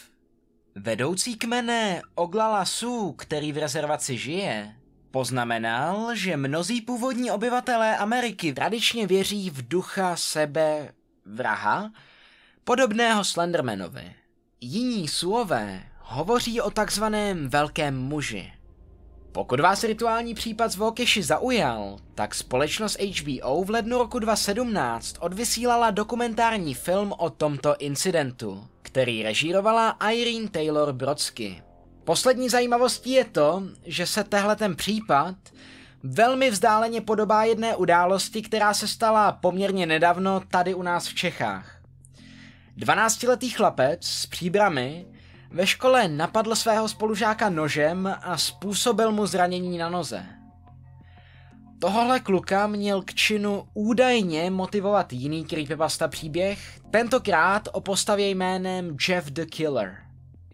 Vedoucí 0.76 1.36
kmene 1.36 2.02
Oglala 2.16 2.66
Sioux, 2.66 3.24
který 3.24 3.52
v 3.52 3.58
rezervaci 3.58 4.18
žije, 4.18 4.76
poznamenal, 5.12 6.16
že 6.16 6.38
mnozí 6.38 6.82
původní 6.82 7.32
obyvatelé 7.32 7.98
Ameriky 7.98 8.54
tradičně 8.54 9.08
věří 9.08 9.50
v 9.50 9.68
ducha 9.68 10.16
sebe 10.16 10.94
vraha, 11.26 11.92
podobného 12.64 13.24
Slendermanovi. 13.24 14.19
Jiní 14.62 15.08
suové 15.08 15.84
hovoří 16.00 16.62
o 16.62 16.72
takzvaném 16.72 17.50
velkém 17.50 17.98
muži. 17.98 18.52
Pokud 19.32 19.60
vás 19.60 19.84
rituální 19.84 20.34
případ 20.34 20.72
z 20.72 20.76
Vokeši 20.76 21.24
zaujal, 21.24 21.98
tak 22.16 22.36
společnost 22.36 22.98
HBO 23.00 23.64
v 23.64 23.70
lednu 23.70 23.98
roku 23.98 24.20
2017 24.20 25.16
odvysílala 25.20 25.92
dokumentární 25.92 26.74
film 26.74 27.14
o 27.18 27.30
tomto 27.30 27.76
incidentu, 27.78 28.68
který 28.82 29.24
režírovala 29.24 29.98
Irene 30.12 30.50
Taylor 30.50 30.94
Brodsky. 30.94 31.64
Poslední 32.04 32.50
zajímavostí 32.50 33.12
je 33.12 33.26
to, 33.26 33.64
že 33.86 34.06
se 34.06 34.24
tehle 34.24 34.56
ten 34.56 34.76
případ 34.76 35.36
velmi 36.04 36.52
vzdáleně 36.52 37.02
podobá 37.02 37.44
jedné 37.44 37.76
události, 37.76 38.42
která 38.42 38.74
se 38.74 38.88
stala 38.88 39.32
poměrně 39.32 39.86
nedávno 39.86 40.42
tady 40.52 40.74
u 40.74 40.82
nás 40.82 41.08
v 41.08 41.16
Čechách. 41.16 41.79
12-letý 42.80 43.50
chlapec 43.50 44.06
s 44.06 44.26
příbramy 44.26 45.06
ve 45.52 45.68
škole 45.68 46.08
napadl 46.08 46.56
svého 46.56 46.90
spolužáka 46.90 47.50
nožem 47.50 48.16
a 48.22 48.38
způsobil 48.38 49.12
mu 49.12 49.26
zranění 49.26 49.78
na 49.78 49.90
noze. 49.90 50.26
Tohle 51.80 52.20
kluka 52.20 52.68
měl 52.68 53.02
k 53.02 53.14
činu 53.14 53.68
údajně 53.74 54.52
motivovat 54.52 55.14
jiný 55.14 55.46
creepypasta 55.46 56.08
příběh, 56.08 56.80
tentokrát 56.92 57.68
o 57.72 57.82
postavě 57.82 58.30
jménem 58.30 58.98
Jeff 59.08 59.28
the 59.32 59.46
Killer. 59.46 59.98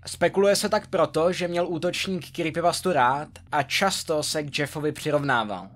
Spekuluje 0.05 0.55
se 0.55 0.69
tak 0.69 0.87
proto, 0.87 1.31
že 1.31 1.47
měl 1.47 1.67
útočník 1.67 2.31
creepypastu 2.31 2.91
rád 2.91 3.27
a 3.51 3.63
často 3.63 4.23
se 4.23 4.43
k 4.43 4.59
Jeffovi 4.59 4.91
přirovnával. 4.91 5.67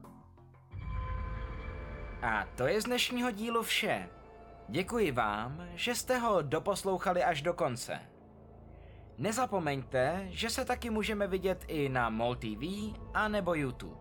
A 2.21 2.45
to 2.55 2.67
je 2.67 2.81
z 2.81 2.85
dnešního 2.85 3.31
dílu 3.31 3.63
vše. 3.63 4.09
Děkuji 4.71 5.11
vám, 5.11 5.67
že 5.75 5.95
jste 5.95 6.17
ho 6.17 6.41
doposlouchali 6.41 7.23
až 7.23 7.41
do 7.41 7.53
konce. 7.53 7.99
Nezapomeňte, 9.17 10.27
že 10.29 10.49
se 10.49 10.65
taky 10.65 10.89
můžeme 10.89 11.27
vidět 11.27 11.65
i 11.67 11.89
na 11.89 12.09
MOL 12.09 12.35
TV 12.35 12.93
a 13.13 13.27
nebo 13.27 13.53
YouTube. 13.53 13.99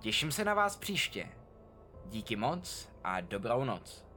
Těším 0.00 0.32
se 0.32 0.44
na 0.44 0.54
vás 0.54 0.76
příště. 0.76 1.28
Díky 2.06 2.36
moc 2.36 2.88
a 3.04 3.20
dobrou 3.20 3.64
noc. 3.64 4.07